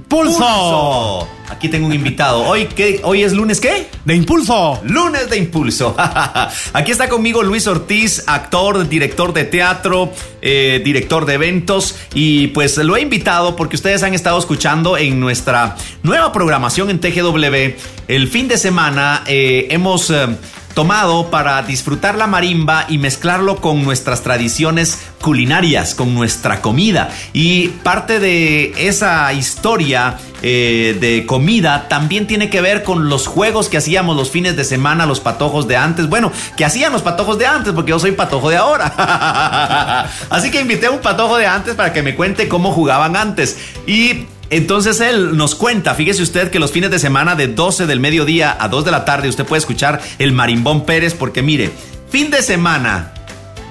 impulso. 0.09 1.29
Aquí 1.49 1.69
tengo 1.69 1.87
un 1.87 1.93
invitado. 1.93 2.43
Hoy, 2.43 2.67
¿qué? 2.67 3.01
¿Hoy 3.05 3.23
es 3.23 3.33
lunes 3.33 3.61
qué? 3.61 3.89
De 4.05 4.15
impulso. 4.15 4.81
Lunes 4.85 5.29
de 5.29 5.37
impulso. 5.37 5.97
Aquí 6.73 6.93
está 6.93 7.09
conmigo 7.09 7.43
Luis 7.43 7.67
Ortiz, 7.67 8.23
actor, 8.27 8.89
director 8.89 9.33
de 9.33 9.45
teatro, 9.45 10.13
eh, 10.43 10.81
director 10.85 11.25
de 11.25 11.35
eventos. 11.35 11.97
Y 12.15 12.49
pues 12.49 12.77
lo 12.79 12.97
he 12.97 13.01
invitado 13.01 13.57
porque 13.57 13.77
ustedes 13.77 14.03
han 14.03 14.15
estado 14.15 14.39
escuchando 14.39 14.97
en 14.97 15.19
nuestra 15.19 15.77
nueva 16.03 16.33
programación 16.33 16.91
en 16.91 17.01
TGW. 17.01 17.75
El 18.09 18.29
fin 18.29 18.49
de 18.49 18.59
semana 18.59 19.25
eh, 19.27 19.69
hemos... 19.71 20.11
eh, 20.11 20.29
tomado 20.77 21.31
para 21.31 21.63
disfrutar 21.63 22.17
la 22.17 22.27
marimba 22.27 22.85
y 22.87 22.99
mezclarlo 22.99 23.63
con 23.63 23.83
nuestras 23.83 24.21
tradiciones 24.23 24.99
culinarias, 25.23 25.95
con 25.95 26.15
nuestra 26.15 26.61
comida. 26.61 27.09
Y 27.33 27.69
parte 27.83 28.21
de 28.21 28.75
esa 28.77 29.33
historia 29.33 30.19
eh, 30.43 30.95
de 31.01 31.25
comida 31.25 31.89
también 31.89 32.27
tiene 32.27 32.51
que 32.51 32.61
ver 32.61 32.83
con 32.83 33.09
los 33.09 33.27
juegos 33.27 33.71
que 33.71 33.79
hacíamos 33.79 34.19
los 34.19 34.31
fines 34.31 34.55
de 34.55 34.65
semana, 34.65 35.07
los 35.07 35.21
patojos 35.21 35.67
de 35.67 35.79
antes. 35.79 36.11
Bueno, 36.11 36.31
que 36.59 36.67
hacían 36.67 36.93
los 36.93 37.01
patojos 37.01 37.39
de 37.39 37.47
antes, 37.47 37.73
porque 37.73 37.93
yo 37.93 37.99
soy 37.99 38.13
patojo 38.13 38.51
de 38.51 38.59
ahora. 38.59 40.05
Así 40.29 40.51
que 40.51 40.61
invité 40.61 40.89
a 40.89 40.91
un 40.91 41.01
patojo 41.01 41.39
de 41.39 41.47
antes 41.47 41.75
para 41.75 41.95
que 41.95 42.03
me 42.03 42.15
cuente 42.15 42.49
cómo 42.49 42.71
jugaban 42.71 43.17
antes. 43.17 43.57
Y 43.87 44.27
entonces 44.51 45.01
él 45.01 45.37
nos 45.37 45.55
cuenta, 45.55 45.95
fíjese 45.95 46.23
usted 46.23 46.51
que 46.51 46.59
los 46.59 46.73
fines 46.73 46.91
de 46.91 46.99
semana 46.99 47.35
de 47.35 47.49
12 47.49 47.87
del 47.87 48.01
mediodía 48.01 48.57
a 48.59 48.69
2 48.69 48.85
de 48.85 48.91
la 48.91 49.05
tarde 49.05 49.29
usted 49.29 49.45
puede 49.45 49.59
escuchar 49.59 50.01
el 50.19 50.33
Marimbón 50.33 50.85
Pérez 50.85 51.15
porque 51.15 51.43
mire, 51.43 51.71
fin 52.11 52.31
de 52.31 52.43
semana 52.43 53.13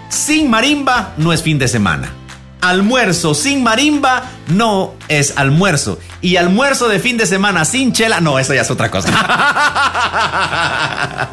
sin 0.09 0.49
marimba 0.49 1.13
no 1.17 1.33
es 1.33 1.43
fin 1.43 1.59
de 1.59 1.67
semana. 1.67 2.09
Almuerzo 2.61 3.35
sin 3.35 3.63
marimba 3.63 4.23
no 4.47 4.95
es 5.07 5.37
almuerzo. 5.37 5.99
Y 6.21 6.37
almuerzo 6.37 6.87
de 6.87 6.99
fin 6.99 7.17
de 7.17 7.27
semana 7.27 7.65
sin 7.65 7.93
chela, 7.93 8.21
no, 8.21 8.39
eso 8.39 8.53
ya 8.53 8.61
es 8.61 8.71
otra 8.71 8.89
cosa. 8.89 9.09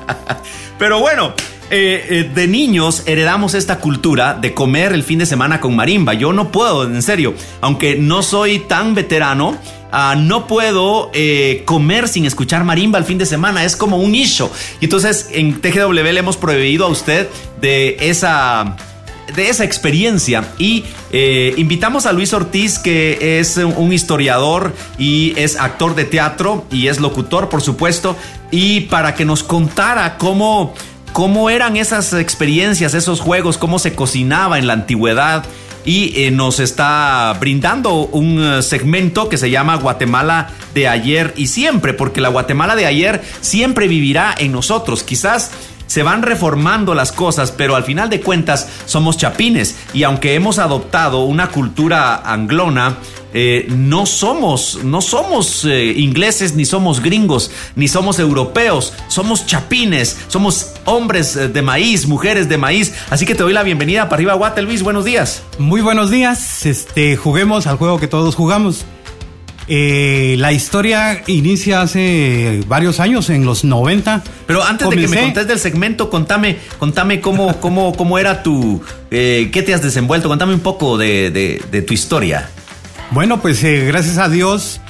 Pero 0.79 1.01
bueno, 1.01 1.35
eh, 1.75 2.07
eh, 2.11 2.31
de 2.35 2.49
niños 2.49 3.03
heredamos 3.07 3.55
esta 3.55 3.79
cultura 3.79 4.35
de 4.35 4.53
comer 4.53 4.93
el 4.93 5.03
fin 5.03 5.19
de 5.19 5.25
semana 5.25 5.59
con 5.59 5.75
marimba. 5.75 6.13
Yo 6.13 6.35
no 6.35 6.53
puedo, 6.53 6.85
en 6.85 7.01
serio, 7.01 7.33
aunque 7.63 7.97
no 7.97 8.23
soy 8.23 8.59
tan 8.59 8.95
veterano. 8.95 9.57
ah, 9.91 10.15
no 10.19 10.47
puedo 10.47 11.11
eh, 11.15 11.63
comer 11.65 12.09
sin 12.09 12.27
escuchar 12.27 12.63
marimba 12.65 12.99
el 12.99 13.07
fin 13.07 13.17
de 13.17 13.25
semana, 13.25 13.65
es 13.65 13.75
como 13.75 13.97
un 13.97 14.13
nicho. 14.13 14.53
Y 14.81 14.85
entonces 14.85 15.31
en 15.33 15.63
TGW 15.63 15.93
le 15.93 16.19
hemos 16.19 16.37
prohibido 16.37 16.85
a 16.85 16.89
usted 16.89 17.27
de 17.63 17.97
esa 18.01 18.77
de 19.35 19.49
esa 19.49 19.65
experiencia 19.65 20.45
y 20.59 20.85
invitamos 21.57 22.05
a 22.05 22.13
Luis 22.13 22.35
Ortiz 22.35 22.79
que 22.79 23.39
es 23.39 23.57
un 23.57 23.93
historiador 23.93 24.75
y 24.99 25.33
es 25.37 25.57
actor 25.57 25.95
de 25.95 26.05
teatro 26.05 26.67
y 26.71 26.89
es 26.89 27.01
locutor 27.01 27.49
por 27.49 27.63
supuesto 27.63 28.15
y 28.51 28.81
para 28.81 29.15
que 29.15 29.25
nos 29.25 29.43
contara 29.43 30.19
cómo 30.19 30.75
cómo 31.13 31.51
eran 31.51 31.77
esas 31.77 32.13
experiencias, 32.15 32.95
esos 32.95 33.21
juegos, 33.21 33.59
cómo 33.59 33.79
se 33.79 33.95
cocinaba 33.95 34.59
en 34.59 34.67
la 34.67 34.73
antigüedad 34.73 35.45
y 35.85 36.13
eh, 36.23 36.31
nos 36.31 36.61
está 36.61 37.37
brindando 37.41 38.07
un 38.07 38.43
eh, 38.43 38.63
segmento 38.63 39.29
que 39.29 39.37
se 39.37 39.51
llama 39.51 39.77
Guatemala 39.77 40.51
de 40.75 40.89
ayer 40.89 41.35
y 41.37 41.49
siempre, 41.49 41.93
porque 41.93 42.21
la 42.21 42.29
Guatemala 42.29 42.77
de 42.77 42.87
ayer 42.87 43.23
siempre 43.41 43.89
vivirá 43.89 44.35
en 44.39 44.53
nosotros. 44.53 45.03
Quizás 45.03 45.51
se 45.87 46.03
van 46.03 46.23
reformando 46.23 46.95
las 46.95 47.13
cosas, 47.13 47.53
pero 47.53 47.77
al 47.77 47.85
final 47.85 48.09
de 48.09 48.21
cuentas 48.21 48.69
somos 48.87 49.19
chapines. 49.19 49.77
Y 49.93 50.05
aunque 50.05 50.35
hemos 50.35 50.59
adoptado 50.59 51.25
una 51.25 51.49
cultura 51.49 52.15
anglona, 52.17 52.97
eh, 53.35 53.67
no 53.71 54.07
somos, 54.07 54.81
no 54.85 55.01
somos 55.01 55.65
eh, 55.65 55.93
ingleses, 55.97 56.55
ni 56.55 56.65
somos 56.65 57.01
gringos, 57.01 57.51
ni 57.77 57.89
somos 57.89 58.19
europeos, 58.19 58.93
somos 59.09 59.47
chapines, 59.47 60.17
somos 60.29 60.73
hombres 60.85 61.37
eh, 61.37 61.49
de 61.49 61.63
maíz, 61.63 62.07
mujeres 62.07 62.49
de 62.49 62.59
maíz. 62.59 62.93
Así 63.11 63.25
que 63.27 63.35
te 63.35 63.43
doy 63.43 63.53
la 63.53 63.63
bienvenida 63.63 64.05
para 64.05 64.17
arriba, 64.17 64.35
Guate 64.35 64.63
Luis. 64.63 64.83
Buenos 64.83 65.05
días. 65.05 65.43
Muy 65.59 65.81
buenos 65.81 66.11
días. 66.11 66.67
Este, 66.67 67.17
juguemos 67.17 67.67
al 67.67 67.77
juego 67.77 67.99
que 67.99 68.09
todos 68.09 68.35
jugamos. 68.35 68.85
Eh, 69.69 70.35
la 70.39 70.53
historia 70.53 71.23
inicia 71.29 71.83
hace 71.83 72.63
varios 72.67 72.99
años, 73.01 73.31
en 73.31 73.45
los 73.47 73.63
90. 73.65 74.23
Pero 74.47 74.63
antes 74.65 74.89
de 74.91 74.97
que 74.97 75.03
me 75.09 75.17
contes 75.23 75.47
del 75.47 75.59
segmento, 75.59 76.11
contame, 76.11 76.59
contame 76.79 77.21
cómo, 77.21 77.59
cómo, 77.61 77.95
cómo 77.95 78.19
era 78.19 78.43
tu, 78.43 78.83
eh, 79.11 79.51
qué 79.53 79.63
te 79.63 79.73
has 79.73 79.81
desenvuelto. 79.83 80.29
Contame 80.29 80.53
un 80.55 80.61
poco 80.61 80.99
de, 80.99 81.31
de- 81.31 81.63
de 81.71 81.83
tu 81.83 81.95
historia. 81.95 82.51
Bueno, 83.13 83.43
pues 83.43 83.63
eh, 83.63 83.85
gracias 83.87 84.17
a 84.17 84.31
Dios 84.31 84.81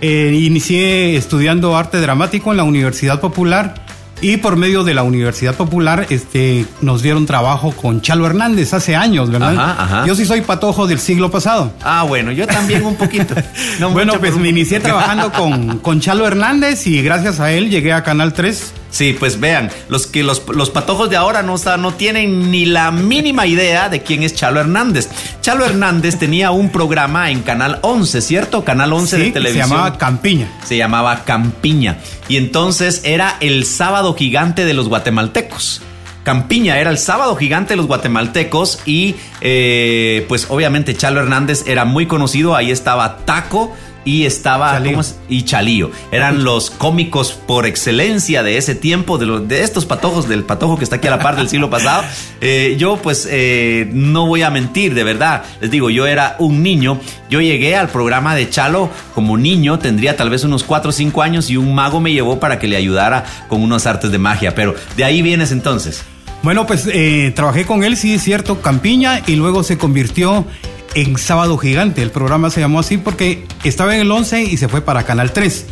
eh, 0.00 0.32
inicié 0.34 1.14
estudiando 1.16 1.76
arte 1.76 2.00
dramático 2.00 2.50
en 2.50 2.56
la 2.56 2.64
Universidad 2.64 3.20
Popular 3.20 3.74
y 4.22 4.38
por 4.38 4.56
medio 4.56 4.82
de 4.82 4.94
la 4.94 5.02
Universidad 5.02 5.54
Popular 5.54 6.06
este, 6.08 6.64
nos 6.80 7.02
dieron 7.02 7.26
trabajo 7.26 7.72
con 7.72 8.00
Chalo 8.00 8.24
Hernández 8.24 8.72
hace 8.72 8.96
años, 8.96 9.30
¿verdad? 9.30 9.52
Ajá, 9.54 9.82
ajá. 9.82 10.06
Yo 10.06 10.14
sí 10.14 10.24
soy 10.24 10.40
patojo 10.40 10.86
del 10.86 10.98
siglo 10.98 11.30
pasado. 11.30 11.70
Ah, 11.82 12.04
bueno, 12.04 12.32
yo 12.32 12.46
también 12.46 12.82
un 12.82 12.96
poquito. 12.96 13.34
No 13.78 13.90
bueno, 13.90 14.12
mucho, 14.12 14.20
pues 14.20 14.34
un 14.34 14.42
me 14.42 14.48
inicié 14.48 14.80
trabajando 14.80 15.30
con, 15.30 15.78
con 15.80 16.00
Chalo 16.00 16.26
Hernández 16.26 16.86
y 16.86 17.02
gracias 17.02 17.40
a 17.40 17.52
él 17.52 17.68
llegué 17.68 17.92
a 17.92 18.02
Canal 18.02 18.32
3. 18.32 18.72
Sí, 18.90 19.14
pues 19.18 19.40
vean, 19.40 19.70
los 19.88 20.06
que 20.06 20.22
los, 20.22 20.42
los 20.48 20.70
patojos 20.70 21.10
de 21.10 21.16
ahora 21.16 21.42
no, 21.42 21.56
no 21.78 21.94
tienen 21.94 22.50
ni 22.50 22.64
la 22.64 22.90
mínima 22.90 23.46
idea 23.46 23.88
de 23.88 24.02
quién 24.02 24.22
es 24.22 24.34
Chalo 24.34 24.60
Hernández. 24.60 25.08
Chalo 25.42 25.64
Hernández 25.66 26.18
tenía 26.18 26.50
un 26.50 26.70
programa 26.70 27.30
en 27.30 27.42
Canal 27.42 27.78
11, 27.82 28.20
¿cierto? 28.22 28.64
Canal 28.64 28.92
11 28.92 29.16
Sí, 29.16 29.22
de 29.22 29.30
televisión. 29.32 29.68
Se 29.68 29.74
llamaba 29.74 29.98
Campiña. 29.98 30.48
se 30.64 30.76
llamaba 30.76 31.24
Campiña. 31.24 31.98
Y 32.28 32.36
entonces 32.36 33.02
era 33.04 33.36
el 33.40 33.66
sábado 33.66 34.14
gigante 34.14 34.64
de 34.64 34.72
los 34.74 34.88
guatemaltecos. 34.88 35.82
Campiña 36.22 36.80
era 36.80 36.90
el 36.90 36.98
sábado 36.98 37.36
gigante 37.36 37.74
de 37.74 37.76
los 37.76 37.86
guatemaltecos 37.86 38.80
y 38.84 39.14
eh, 39.40 40.24
pues 40.26 40.46
obviamente 40.48 40.96
Chalo 40.96 41.20
Hernández 41.20 41.62
era 41.68 41.84
muy 41.84 42.06
conocido, 42.06 42.56
ahí 42.56 42.72
estaba 42.72 43.18
Taco 43.18 43.72
y 44.06 44.24
estaba 44.24 44.72
Chalío. 44.72 44.92
¿cómo 44.92 45.00
es? 45.02 45.18
y 45.28 45.42
Chalío. 45.42 45.90
Eran 46.10 46.44
los 46.44 46.70
cómicos 46.70 47.32
por 47.32 47.66
excelencia 47.66 48.42
de 48.42 48.56
ese 48.56 48.74
tiempo, 48.74 49.18
de, 49.18 49.26
los, 49.26 49.46
de 49.46 49.62
estos 49.62 49.84
patojos, 49.84 50.28
del 50.28 50.44
patojo 50.44 50.78
que 50.78 50.84
está 50.84 50.96
aquí 50.96 51.08
a 51.08 51.10
la 51.10 51.18
par 51.18 51.36
del 51.36 51.50
siglo 51.50 51.68
pasado. 51.68 52.02
Eh, 52.42 52.76
yo 52.78 52.96
pues 52.98 53.26
eh, 53.30 53.88
no 53.92 54.26
voy 54.26 54.42
a 54.42 54.50
mentir, 54.50 54.94
de 54.94 55.02
verdad. 55.04 55.42
Les 55.60 55.70
digo, 55.70 55.88
yo 55.88 56.06
era 56.06 56.36
un 56.38 56.62
niño, 56.62 57.00
yo 57.30 57.40
llegué 57.40 57.74
al 57.74 57.88
programa 57.88 58.34
de 58.34 58.48
Chalo 58.50 58.90
como 59.14 59.38
niño, 59.38 59.78
tendría 59.78 60.16
tal 60.16 60.28
vez 60.28 60.44
unos 60.44 60.62
4 60.62 60.90
o 60.90 60.92
5 60.92 61.22
años 61.22 61.50
y 61.50 61.56
un 61.56 61.74
mago 61.74 61.98
me 61.98 62.12
llevó 62.12 62.38
para 62.38 62.58
que 62.58 62.68
le 62.68 62.76
ayudara 62.76 63.24
con 63.48 63.62
unas 63.62 63.86
artes 63.86 64.12
de 64.12 64.18
magia, 64.18 64.54
pero 64.54 64.74
de 64.96 65.04
ahí 65.04 65.22
vienes 65.22 65.50
entonces. 65.50 66.04
Bueno, 66.42 66.66
pues 66.66 66.88
eh, 66.92 67.32
trabajé 67.34 67.64
con 67.64 67.82
él, 67.82 67.96
sí, 67.96 68.14
es 68.14 68.22
cierto, 68.22 68.60
Campiña, 68.60 69.22
y 69.26 69.34
luego 69.34 69.64
se 69.64 69.78
convirtió 69.78 70.46
en 70.94 71.18
Sábado 71.18 71.56
Gigante. 71.58 72.02
El 72.02 72.10
programa 72.10 72.50
se 72.50 72.60
llamó 72.60 72.80
así 72.80 72.96
porque 72.98 73.44
estaba 73.64 73.94
en 73.94 74.00
el 74.02 74.10
11 74.10 74.44
y 74.44 74.56
se 74.56 74.68
fue 74.68 74.80
para 74.80 75.02
Canal 75.04 75.32
3. 75.32 75.66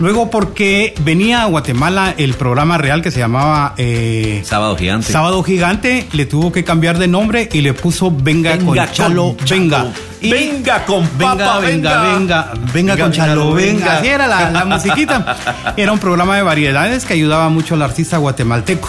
Luego 0.00 0.28
porque 0.28 0.92
venía 1.04 1.42
a 1.42 1.46
Guatemala 1.46 2.14
el 2.18 2.34
programa 2.34 2.78
real 2.78 3.00
que 3.00 3.12
se 3.12 3.20
llamaba 3.20 3.74
eh, 3.76 4.42
Sábado 4.44 4.76
gigante. 4.76 5.12
Sábado 5.12 5.40
Gigante, 5.44 6.08
le 6.10 6.26
tuvo 6.26 6.50
que 6.50 6.64
cambiar 6.64 6.98
de 6.98 7.06
nombre 7.06 7.48
y 7.52 7.60
le 7.60 7.74
puso 7.74 8.10
Venga, 8.10 8.58
con 8.58 8.76
Chalo, 8.90 9.36
venga. 9.48 9.86
Y- 10.20 10.30
venga 10.32 10.84
con 10.84 11.08
Venga, 11.16 11.36
papa, 11.36 11.58
venga, 11.60 12.02
venga, 12.02 12.52
venga, 12.72 12.96
con 12.98 13.12
Chalo, 13.12 13.52
venga. 13.52 13.98
Así 13.98 14.08
era 14.08 14.26
la, 14.26 14.50
la 14.50 14.64
musiquita. 14.64 15.36
Era 15.76 15.92
un 15.92 16.00
programa 16.00 16.34
de 16.36 16.42
variedades 16.42 17.04
que 17.04 17.12
ayudaba 17.12 17.48
mucho 17.48 17.74
al 17.74 17.82
artista 17.82 18.16
guatemalteco. 18.16 18.88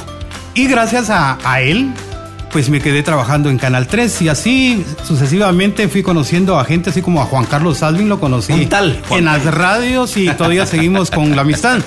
Y 0.55 0.65
gracias 0.67 1.11
a, 1.11 1.38
a 1.43 1.61
él, 1.61 1.93
pues 2.56 2.70
me 2.70 2.80
quedé 2.80 3.03
trabajando 3.03 3.49
en 3.49 3.58
Canal 3.58 3.86
3 3.86 4.22
y 4.22 4.30
así 4.30 4.86
sucesivamente 5.03 5.89
fui 5.89 6.03
conociendo 6.03 6.58
a 6.58 6.64
gente 6.64 6.89
así 6.89 7.01
como 7.01 7.22
a 7.22 7.26
Juan 7.26 7.43
Carlos 7.43 7.80
Salvin, 7.80 8.08
lo 8.08 8.18
conocí 8.18 8.53
Un 8.53 8.70
tal 8.70 9.01
Juan 9.10 9.20
en 9.20 9.26
las 9.26 9.43
radios 9.43 10.16
y 10.16 10.30
todavía 10.30 10.66
seguimos 10.66 11.12
con 11.12 11.36
la 11.36 11.41
amistad. 11.41 11.82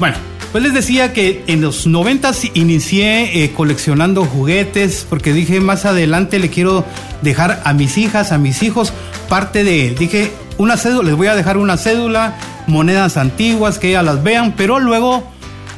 Bueno, 0.00 0.16
Pues 0.50 0.64
les 0.64 0.72
decía 0.72 1.12
que 1.12 1.44
en 1.46 1.60
los 1.60 1.86
noventas 1.86 2.42
inicié 2.54 3.44
eh, 3.44 3.52
coleccionando 3.52 4.24
juguetes 4.24 5.06
porque 5.06 5.34
dije 5.34 5.60
más 5.60 5.84
adelante 5.84 6.38
le 6.38 6.48
quiero 6.48 6.86
dejar 7.20 7.60
a 7.66 7.74
mis 7.74 7.98
hijas, 7.98 8.32
a 8.32 8.38
mis 8.38 8.62
hijos 8.62 8.94
parte 9.28 9.62
de, 9.62 9.90
dije, 9.90 10.32
una 10.56 10.78
cédula, 10.78 11.08
les 11.10 11.16
voy 11.18 11.26
a 11.26 11.34
dejar 11.34 11.58
una 11.58 11.76
cédula, 11.76 12.38
monedas 12.66 13.18
antiguas 13.18 13.78
que 13.78 13.90
ellas 13.90 14.06
las 14.06 14.22
vean, 14.22 14.54
pero 14.56 14.78
luego 14.78 15.30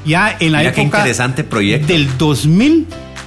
ya 0.06 0.36
en 0.38 0.52
la 0.52 0.62
época 0.62 0.82
interesante 0.82 1.42
proyecto. 1.42 1.88
del 1.88 2.16
2000 2.16 2.86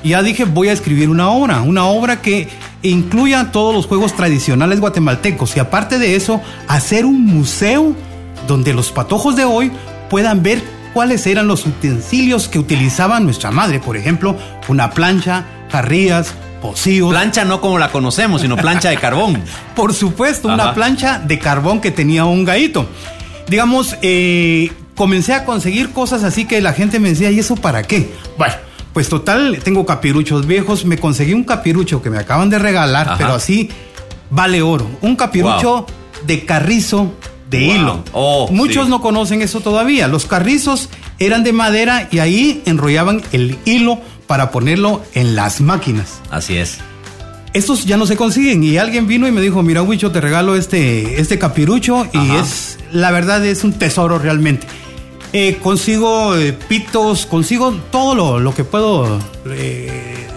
ya 0.10 0.24
dije 0.24 0.46
voy 0.46 0.70
a 0.70 0.74
escribir 0.74 1.10
una 1.10 1.30
obra, 1.30 1.62
una 1.62 1.86
obra 1.86 2.22
que 2.22 2.50
incluya 2.82 3.52
todos 3.52 3.74
los 3.74 3.88
juegos 3.88 4.16
tradicionales 4.16 4.80
guatemaltecos 4.80 5.56
y 5.56 5.60
aparte 5.60 6.00
de 6.00 6.16
eso 6.16 6.42
hacer 6.68 7.06
un 7.06 7.26
museo 7.26 7.96
donde 8.48 8.74
los 8.74 8.92
patojos 8.92 9.36
de 9.36 9.46
hoy 9.46 9.72
puedan 10.10 10.44
ver 10.44 10.62
cuáles 10.94 11.26
eran 11.26 11.48
los 11.48 11.66
utensilios 11.66 12.48
que 12.48 12.60
utilizaba 12.60 13.20
nuestra 13.20 13.52
madre, 13.52 13.80
por 13.80 13.98
ejemplo, 13.98 14.36
una 14.68 14.92
plancha, 14.92 15.46
jarrías, 15.72 16.34
pocillos. 16.62 17.10
Plancha 17.10 17.46
no 17.46 17.62
como 17.62 17.80
la 17.80 17.92
conocemos, 17.92 18.42
sino 18.42 18.56
plancha 18.56 18.90
de 18.90 18.98
carbón. 18.98 19.42
Por 19.76 19.94
supuesto, 19.94 20.48
una 20.48 20.74
plancha 20.74 21.20
de 21.20 21.40
carbón 21.40 21.82
que 21.82 21.92
tenía 21.92 22.26
un 22.26 22.46
gaito. 22.46 22.88
Digamos, 23.48 23.98
eh, 24.02 24.72
comencé 24.96 25.34
a 25.34 25.46
conseguir 25.46 25.92
cosas 25.92 26.24
así 26.24 26.46
que 26.46 26.62
la 26.62 26.74
gente 26.74 27.00
me 27.00 27.10
decía, 27.10 27.32
¿y 27.32 27.40
eso 27.40 27.56
para 27.56 27.84
qué? 27.84 28.14
Bueno, 28.38 28.54
pues 28.94 29.10
total, 29.10 29.60
tengo 29.64 29.86
capiruchos 29.86 30.46
viejos, 30.46 30.86
me 30.86 30.98
conseguí 30.98 31.34
un 31.34 31.44
capirucho 31.44 32.02
que 32.02 32.10
me 32.10 32.20
acaban 32.20 32.50
de 32.50 32.60
regalar, 32.60 33.16
pero 33.18 33.34
así 33.34 33.70
vale 34.30 34.62
oro. 34.62 34.88
Un 35.02 35.16
capirucho 35.16 35.86
de 36.26 36.46
carrizo 36.46 37.12
de 37.50 37.64
hilo. 37.64 38.04
Oh, 38.14 38.50
Muchos 38.52 38.90
no 38.90 39.02
conocen 39.02 39.42
eso 39.42 39.62
todavía. 39.62 40.08
Los 40.08 40.26
carrizos 40.26 40.90
eran 41.20 41.44
de 41.44 41.54
madera 41.54 42.08
y 42.12 42.20
ahí 42.20 42.62
enrollaban 42.66 43.22
el 43.32 43.58
hilo 43.66 44.00
para 44.28 44.52
ponerlo 44.52 45.02
en 45.14 45.36
las 45.36 45.62
máquinas. 45.62 46.20
Así 46.30 46.58
es. 46.58 46.80
Estos 47.54 47.86
ya 47.86 47.98
no 47.98 48.08
se 48.08 48.16
consiguen 48.16 48.64
y 48.64 48.78
alguien 48.78 49.06
vino 49.06 49.28
y 49.28 49.32
me 49.32 49.40
dijo, 49.40 49.62
mira 49.62 49.84
Huicho, 49.84 50.12
te 50.12 50.20
regalo 50.20 50.56
este, 50.56 51.22
este 51.22 51.38
capirucho 51.38 52.08
y 52.12 52.32
es, 52.32 52.80
la 52.92 53.12
verdad 53.12 53.46
es 53.46 53.64
un 53.64 53.74
tesoro 53.74 54.18
realmente. 54.18 54.66
Eh, 55.34 55.58
consigo 55.62 56.38
eh, 56.38 56.54
pitos, 56.54 57.26
consigo 57.26 57.74
todo 57.92 58.14
lo, 58.14 58.40
lo 58.40 58.54
que 58.54 58.64
puedo 58.64 59.20
eh, 59.48 60.28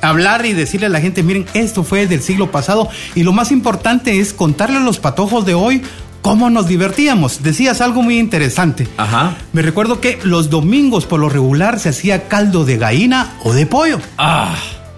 hablar 0.00 0.46
y 0.46 0.54
decirle 0.54 0.86
a 0.86 0.88
la 0.88 1.02
gente, 1.02 1.22
miren, 1.22 1.44
esto 1.52 1.84
fue 1.84 2.06
del 2.06 2.22
siglo 2.22 2.50
pasado 2.50 2.88
y 3.14 3.24
lo 3.24 3.34
más 3.34 3.52
importante 3.52 4.20
es 4.20 4.32
contarle 4.32 4.78
a 4.78 4.80
los 4.80 4.98
patojos 4.98 5.44
de 5.44 5.52
hoy 5.52 5.82
cómo 6.22 6.48
nos 6.48 6.66
divertíamos. 6.66 7.42
Decías 7.42 7.82
algo 7.82 8.02
muy 8.02 8.18
interesante. 8.18 8.88
Ajá. 8.96 9.36
Me 9.52 9.60
recuerdo 9.60 10.00
que 10.00 10.18
los 10.24 10.48
domingos 10.48 11.04
por 11.04 11.20
lo 11.20 11.28
regular 11.28 11.78
se 11.78 11.90
hacía 11.90 12.26
caldo 12.28 12.64
de 12.64 12.78
gallina 12.78 13.34
o 13.44 13.52
de 13.52 13.66
pollo. 13.66 14.00
Ah. 14.16 14.56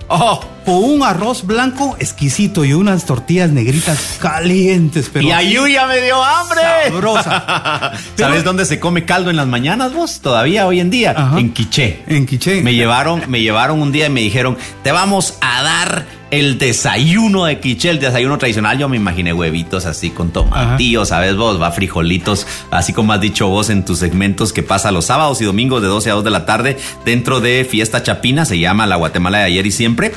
Oh. 0.08 0.40
O 0.66 0.76
un 0.78 1.02
arroz 1.02 1.46
blanco 1.46 1.96
exquisito 1.98 2.64
y 2.64 2.74
unas 2.74 3.06
tortillas 3.06 3.50
negritas 3.50 4.18
calientes, 4.20 5.10
pero. 5.12 5.26
Y 5.26 5.32
ayú 5.32 5.66
ya 5.66 5.86
me 5.86 6.00
dio 6.00 6.22
hambre. 6.22 6.60
Sabrosa. 6.88 7.92
Pero- 8.16 8.28
¿Sabes 8.28 8.44
dónde 8.44 8.64
se 8.64 8.78
come 8.78 9.04
caldo 9.04 9.30
en 9.30 9.36
las 9.36 9.46
mañanas 9.46 9.92
vos? 9.92 10.20
Todavía 10.20 10.66
hoy 10.66 10.80
en 10.80 10.90
día. 10.90 11.14
Ajá. 11.16 11.38
En 11.40 11.52
Quiché. 11.52 12.02
En 12.06 12.26
Quiché. 12.26 12.62
Me 12.62 12.74
llevaron, 12.74 13.22
me 13.28 13.40
llevaron 13.40 13.80
un 13.80 13.90
día 13.92 14.06
y 14.06 14.10
me 14.10 14.20
dijeron, 14.20 14.56
te 14.82 14.92
vamos 14.92 15.34
a 15.40 15.62
dar 15.62 16.06
el 16.30 16.58
desayuno 16.58 17.46
de 17.46 17.58
Quiché, 17.58 17.90
el 17.90 17.98
desayuno 17.98 18.38
tradicional. 18.38 18.78
Yo 18.78 18.88
me 18.88 18.96
imaginé 18.96 19.32
huevitos 19.32 19.86
así 19.86 20.10
con 20.10 20.30
tomatillo, 20.30 21.04
¿sabes 21.04 21.36
vos? 21.36 21.60
Va 21.60 21.72
frijolitos, 21.72 22.46
así 22.70 22.92
como 22.92 23.12
has 23.12 23.20
dicho 23.20 23.48
vos 23.48 23.70
en 23.70 23.84
tus 23.84 23.98
segmentos 23.98 24.52
que 24.52 24.62
pasa 24.62 24.92
los 24.92 25.06
sábados 25.06 25.40
y 25.40 25.44
domingos 25.44 25.82
de 25.82 25.88
12 25.88 26.10
a 26.10 26.14
2 26.14 26.24
de 26.24 26.30
la 26.30 26.46
tarde 26.46 26.76
dentro 27.04 27.40
de 27.40 27.66
Fiesta 27.68 28.02
Chapina, 28.02 28.44
se 28.44 28.58
llama 28.58 28.86
la 28.86 28.96
Guatemala 28.96 29.38
de 29.38 29.44
ayer 29.44 29.66
y 29.66 29.72
siempre. 29.72 30.12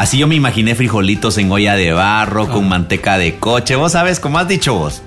Así 0.00 0.16
yo 0.16 0.26
me 0.26 0.34
imaginé 0.34 0.74
frijolitos 0.74 1.36
en 1.36 1.52
olla 1.52 1.74
de 1.74 1.92
barro, 1.92 2.48
con 2.48 2.66
manteca 2.66 3.18
de 3.18 3.36
coche. 3.36 3.76
Vos 3.76 3.92
sabes, 3.92 4.18
como 4.18 4.38
has 4.38 4.48
dicho 4.48 4.72
vos. 4.72 5.02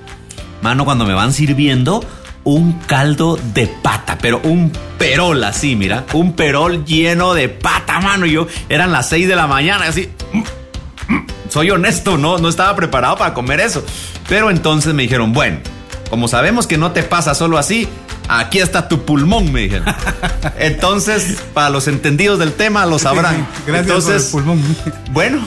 Mano, 0.62 0.84
cuando 0.84 1.04
me 1.04 1.14
van 1.14 1.32
sirviendo 1.32 2.04
un 2.44 2.74
caldo 2.86 3.36
de 3.54 3.66
pata, 3.66 4.16
pero 4.22 4.40
un 4.44 4.70
perol 4.96 5.42
así, 5.42 5.74
mira, 5.74 6.04
un 6.12 6.34
perol 6.34 6.84
lleno 6.84 7.34
de 7.34 7.48
pata, 7.48 7.98
mano. 7.98 8.24
Y 8.24 8.34
yo 8.34 8.46
eran 8.68 8.92
las 8.92 9.08
6 9.08 9.26
de 9.26 9.34
la 9.34 9.48
mañana, 9.48 9.86
así. 9.88 10.10
mm, 10.32 11.12
mm, 11.12 11.26
Soy 11.48 11.72
honesto, 11.72 12.16
no, 12.16 12.38
no 12.38 12.48
estaba 12.48 12.76
preparado 12.76 13.16
para 13.16 13.34
comer 13.34 13.58
eso. 13.58 13.84
Pero 14.28 14.48
entonces 14.48 14.94
me 14.94 15.02
dijeron, 15.02 15.32
bueno, 15.32 15.58
como 16.08 16.28
sabemos 16.28 16.68
que 16.68 16.78
no 16.78 16.92
te 16.92 17.02
pasa 17.02 17.34
solo 17.34 17.58
así, 17.58 17.88
aquí 18.28 18.58
está 18.58 18.88
tu 18.88 19.04
pulmón, 19.04 19.52
me 19.52 19.62
dijeron. 19.62 19.86
Entonces, 20.58 21.38
para 21.52 21.70
los 21.70 21.88
entendidos 21.88 22.38
del 22.38 22.52
tema, 22.52 22.86
lo 22.86 22.98
sabrán. 22.98 23.46
Gracias 23.66 23.86
entonces, 23.86 24.24
por 24.30 24.40
el 24.40 24.46
pulmón. 24.46 24.76
bueno, 25.12 25.44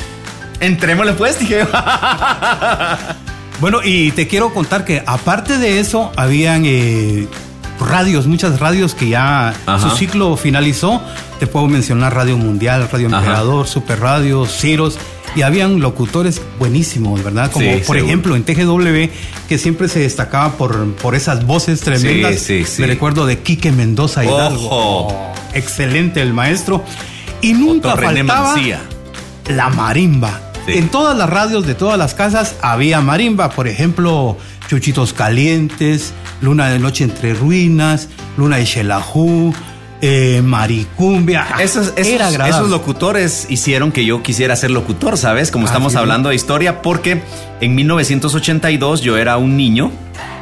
entrémosle 0.59 1.13
pues, 1.13 1.39
dije. 1.39 1.67
Bueno, 3.59 3.80
y 3.84 4.11
te 4.11 4.28
quiero 4.28 4.53
contar 4.53 4.86
que 4.86 5.01
aparte 5.07 5.57
de 5.57 5.80
eso, 5.80 6.11
habían 6.15 6.61
eh, 6.67 7.28
radios, 7.80 8.28
muchas 8.28 8.59
radios 8.59 8.93
que 8.93 9.09
ya 9.09 9.49
Ajá. 9.65 9.80
su 9.80 9.95
ciclo 9.95 10.38
finalizó. 10.38 11.01
Te 11.39 11.47
puedo 11.47 11.67
mencionar 11.67 12.13
Radio 12.13 12.38
Mundial, 12.38 12.88
Radio. 12.91 13.07
Emperador, 13.07 13.67
Super 13.67 13.99
Radio, 13.99 14.45
Ciros. 14.45 14.99
Y 15.36 15.43
habían 15.43 15.80
locutores 15.80 16.41
buenísimos, 16.57 17.23
¿verdad? 17.23 17.51
Como 17.51 17.65
Sí, 17.65 17.71
por 17.86 17.95
seguro. 17.95 18.05
ejemplo 18.05 18.36
en 18.36 18.43
TGW, 18.43 19.11
que 19.47 19.57
siempre 19.57 19.88
se 19.88 19.99
destacaba 19.99 20.53
por, 20.53 20.93
por 20.95 21.13
esas 21.15 21.45
voces 21.45 21.82
tremendas. 21.82 22.39
Sí, 22.39 22.63
sí, 22.63 22.65
sí. 22.65 22.82
Me 22.82 22.88
recuerdo 22.88 23.25
de 23.28 23.39
Quique 23.39 23.71
Mendoza 23.71 24.25
Hidalgo. 24.25 24.65
Ojo. 24.65 25.07
Oh, 25.13 25.34
excelente 25.53 26.21
el 26.21 26.34
maestro. 26.34 26.84
Y 27.41 27.53
nunca 27.53 27.93
Otto 27.93 28.01
faltaba 28.01 28.55
la 29.47 29.69
marimba. 29.69 30.41
En 30.67 30.89
todas 30.89 31.17
las 31.17 31.30
radios 31.30 31.65
de 31.65 31.75
todas 31.75 31.97
las 31.97 32.13
casas 32.13 32.55
había 32.61 32.99
marimba, 32.99 33.51
por 33.51 33.67
ejemplo, 33.67 34.38
Chuchitos 34.67 35.13
Calientes, 35.13 36.13
Luna 36.41 36.67
de 36.69 36.78
Noche 36.80 37.05
entre 37.05 37.34
Ruinas, 37.34 38.09
Luna 38.36 38.57
de 38.57 38.65
Xelajú, 38.65 39.53
eh, 40.01 40.41
Maricumbia. 40.43 41.45
Esos, 41.59 41.93
esos, 41.95 42.07
Era 42.13 42.27
agradable. 42.27 42.55
esos 42.55 42.69
locutores 42.69 43.47
hicieron 43.49 43.91
que 43.91 44.05
yo 44.05 44.21
quisiera 44.23 44.55
ser 44.55 44.71
locutor, 44.71 45.17
¿sabes? 45.17 45.51
Como 45.51 45.65
Ah, 45.65 45.69
estamos 45.69 45.93
sí, 45.93 45.97
hablando 45.99 46.29
de 46.29 46.35
historia, 46.35 46.81
porque 46.81 47.21
en 47.61 47.75
1982 47.75 49.01
yo 49.01 49.17
era 49.17 49.37
un 49.37 49.57
niño 49.57 49.91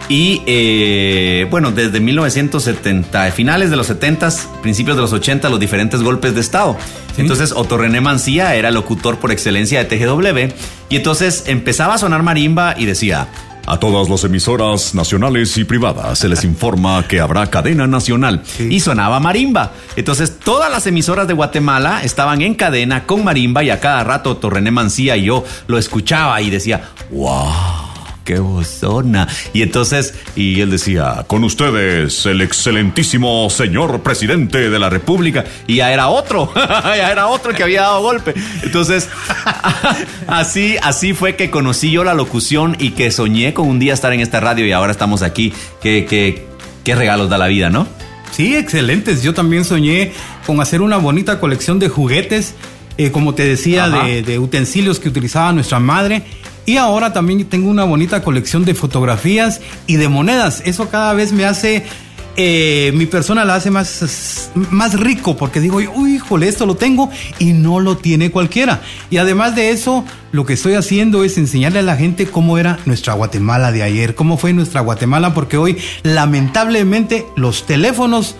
y, 0.07 0.41
eh, 0.45 1.47
bueno, 1.49 1.71
desde 1.71 1.99
1970, 1.99 3.31
finales 3.31 3.69
de 3.71 3.75
los 3.75 3.87
70, 3.87 4.29
principios 4.61 4.95
de 4.97 5.01
los 5.01 5.13
80, 5.13 5.49
los 5.49 5.59
diferentes 5.59 6.01
golpes 6.03 6.35
de 6.35 6.41
Estado. 6.41 6.77
Entonces, 7.17 7.51
Otto 7.53 7.77
René 7.77 8.01
Mancía 8.01 8.55
era 8.55 8.69
locutor 8.71 9.17
por 9.17 9.31
excelencia 9.31 9.83
de 9.83 9.85
TGW 9.85 10.53
y 10.89 10.95
entonces 10.97 11.45
empezaba 11.47 11.95
a 11.95 11.97
sonar 11.97 12.23
marimba 12.23 12.75
y 12.77 12.85
decía... 12.85 13.27
A 13.67 13.79
todas 13.79 14.09
las 14.09 14.23
emisoras 14.23 14.93
nacionales 14.93 15.57
y 15.57 15.63
privadas 15.63 16.19
se 16.19 16.29
les 16.29 16.43
informa 16.43 17.07
que 17.07 17.19
habrá 17.19 17.47
cadena 17.47 17.87
nacional. 17.87 18.43
y 18.59 18.79
sonaba 18.79 19.19
marimba. 19.19 19.71
Entonces 19.95 20.37
todas 20.37 20.71
las 20.71 20.85
emisoras 20.85 21.27
de 21.27 21.33
Guatemala 21.33 22.01
estaban 22.03 22.41
en 22.41 22.53
cadena 22.53 23.05
con 23.05 23.23
marimba 23.23 23.63
y 23.63 23.71
a 23.71 23.79
cada 23.79 24.03
rato 24.03 24.37
Torrené 24.37 24.71
Mancía 24.71 25.17
y 25.17 25.25
yo 25.25 25.43
lo 25.67 25.77
escuchaba 25.77 26.39
y 26.41 26.49
decía, 26.49 26.89
wow, 27.11 27.84
qué 28.25 28.39
bozona. 28.39 29.29
Y 29.53 29.61
entonces, 29.61 30.15
y 30.35 30.59
él 30.59 30.71
decía, 30.71 31.23
Con 31.27 31.45
ustedes, 31.45 32.25
el 32.25 32.41
excelentísimo 32.41 33.49
señor 33.49 34.01
presidente 34.01 34.69
de 34.69 34.79
la 34.79 34.89
República. 34.89 35.45
y 35.67 35.75
ya 35.75 35.93
era 35.93 36.09
otro, 36.09 36.51
ya 36.55 37.11
era 37.11 37.27
otro 37.27 37.53
que 37.53 37.63
había 37.63 37.83
dado 37.83 38.01
golpe. 38.01 38.33
Entonces, 38.63 39.07
así, 40.27 40.75
así 40.81 41.13
fue 41.13 41.37
que 41.37 41.49
conocí 41.49 41.91
yo 41.91 42.03
la 42.03 42.13
locución 42.13 42.75
y 42.79 42.91
que 42.91 43.11
soñé 43.11 43.53
con 43.53 43.69
un 43.69 43.79
día 43.79 43.93
estar 43.93 44.11
en 44.11 44.19
esta 44.19 44.41
radio 44.41 44.65
y 44.65 44.71
ahora 44.73 44.91
estamos 44.91 45.21
aquí. 45.21 45.53
Qué, 45.81 46.05
qué, 46.09 46.47
qué 46.83 46.95
regalos 46.95 47.29
da 47.29 47.37
la 47.37 47.47
vida, 47.47 47.69
¿no? 47.69 47.87
Sí, 48.31 48.55
excelentes. 48.55 49.21
Yo 49.21 49.33
también 49.33 49.63
soñé 49.63 50.11
con 50.45 50.59
hacer 50.59 50.81
una 50.81 50.97
bonita 50.97 51.39
colección 51.39 51.77
de 51.79 51.89
juguetes, 51.89 52.55
eh, 52.97 53.11
como 53.11 53.35
te 53.35 53.45
decía, 53.45 53.87
de 53.87 54.39
utensilios 54.39 54.99
que 54.99 55.09
utilizaba 55.09 55.53
nuestra 55.53 55.79
madre. 55.79 56.23
Y 56.65 56.77
ahora 56.77 57.13
también 57.13 57.45
tengo 57.45 57.69
una 57.69 57.83
bonita 57.83 58.23
colección 58.23 58.65
de 58.65 58.73
fotografías 58.73 59.61
y 59.87 59.97
de 59.97 60.09
monedas. 60.09 60.61
Eso 60.65 60.89
cada 60.89 61.13
vez 61.13 61.31
me 61.31 61.45
hace, 61.45 61.85
eh, 62.37 62.91
mi 62.95 63.05
persona 63.05 63.45
la 63.45 63.55
hace 63.55 63.69
más, 63.69 64.49
más 64.71 64.99
rico 64.99 65.37
porque 65.37 65.59
digo, 65.61 65.77
uy, 65.93 66.15
híjole, 66.15 66.47
esto 66.47 66.65
lo 66.65 66.75
tengo 66.75 67.09
y 67.37 67.53
no 67.53 67.79
lo 67.79 67.97
tiene 67.97 68.31
cualquiera. 68.31 68.81
Y 69.11 69.17
además 69.17 69.55
de 69.55 69.69
eso, 69.69 70.03
lo 70.31 70.45
que 70.47 70.53
estoy 70.53 70.73
haciendo 70.73 71.23
es 71.23 71.37
enseñarle 71.37 71.79
a 71.79 71.83
la 71.83 71.97
gente 71.97 72.25
cómo 72.25 72.57
era 72.57 72.79
nuestra 72.85 73.13
Guatemala 73.13 73.71
de 73.71 73.83
ayer, 73.83 74.15
cómo 74.15 74.37
fue 74.37 74.51
nuestra 74.53 74.81
Guatemala, 74.81 75.35
porque 75.35 75.57
hoy 75.57 75.77
lamentablemente 76.03 77.25
los 77.35 77.65
teléfonos 77.65 78.35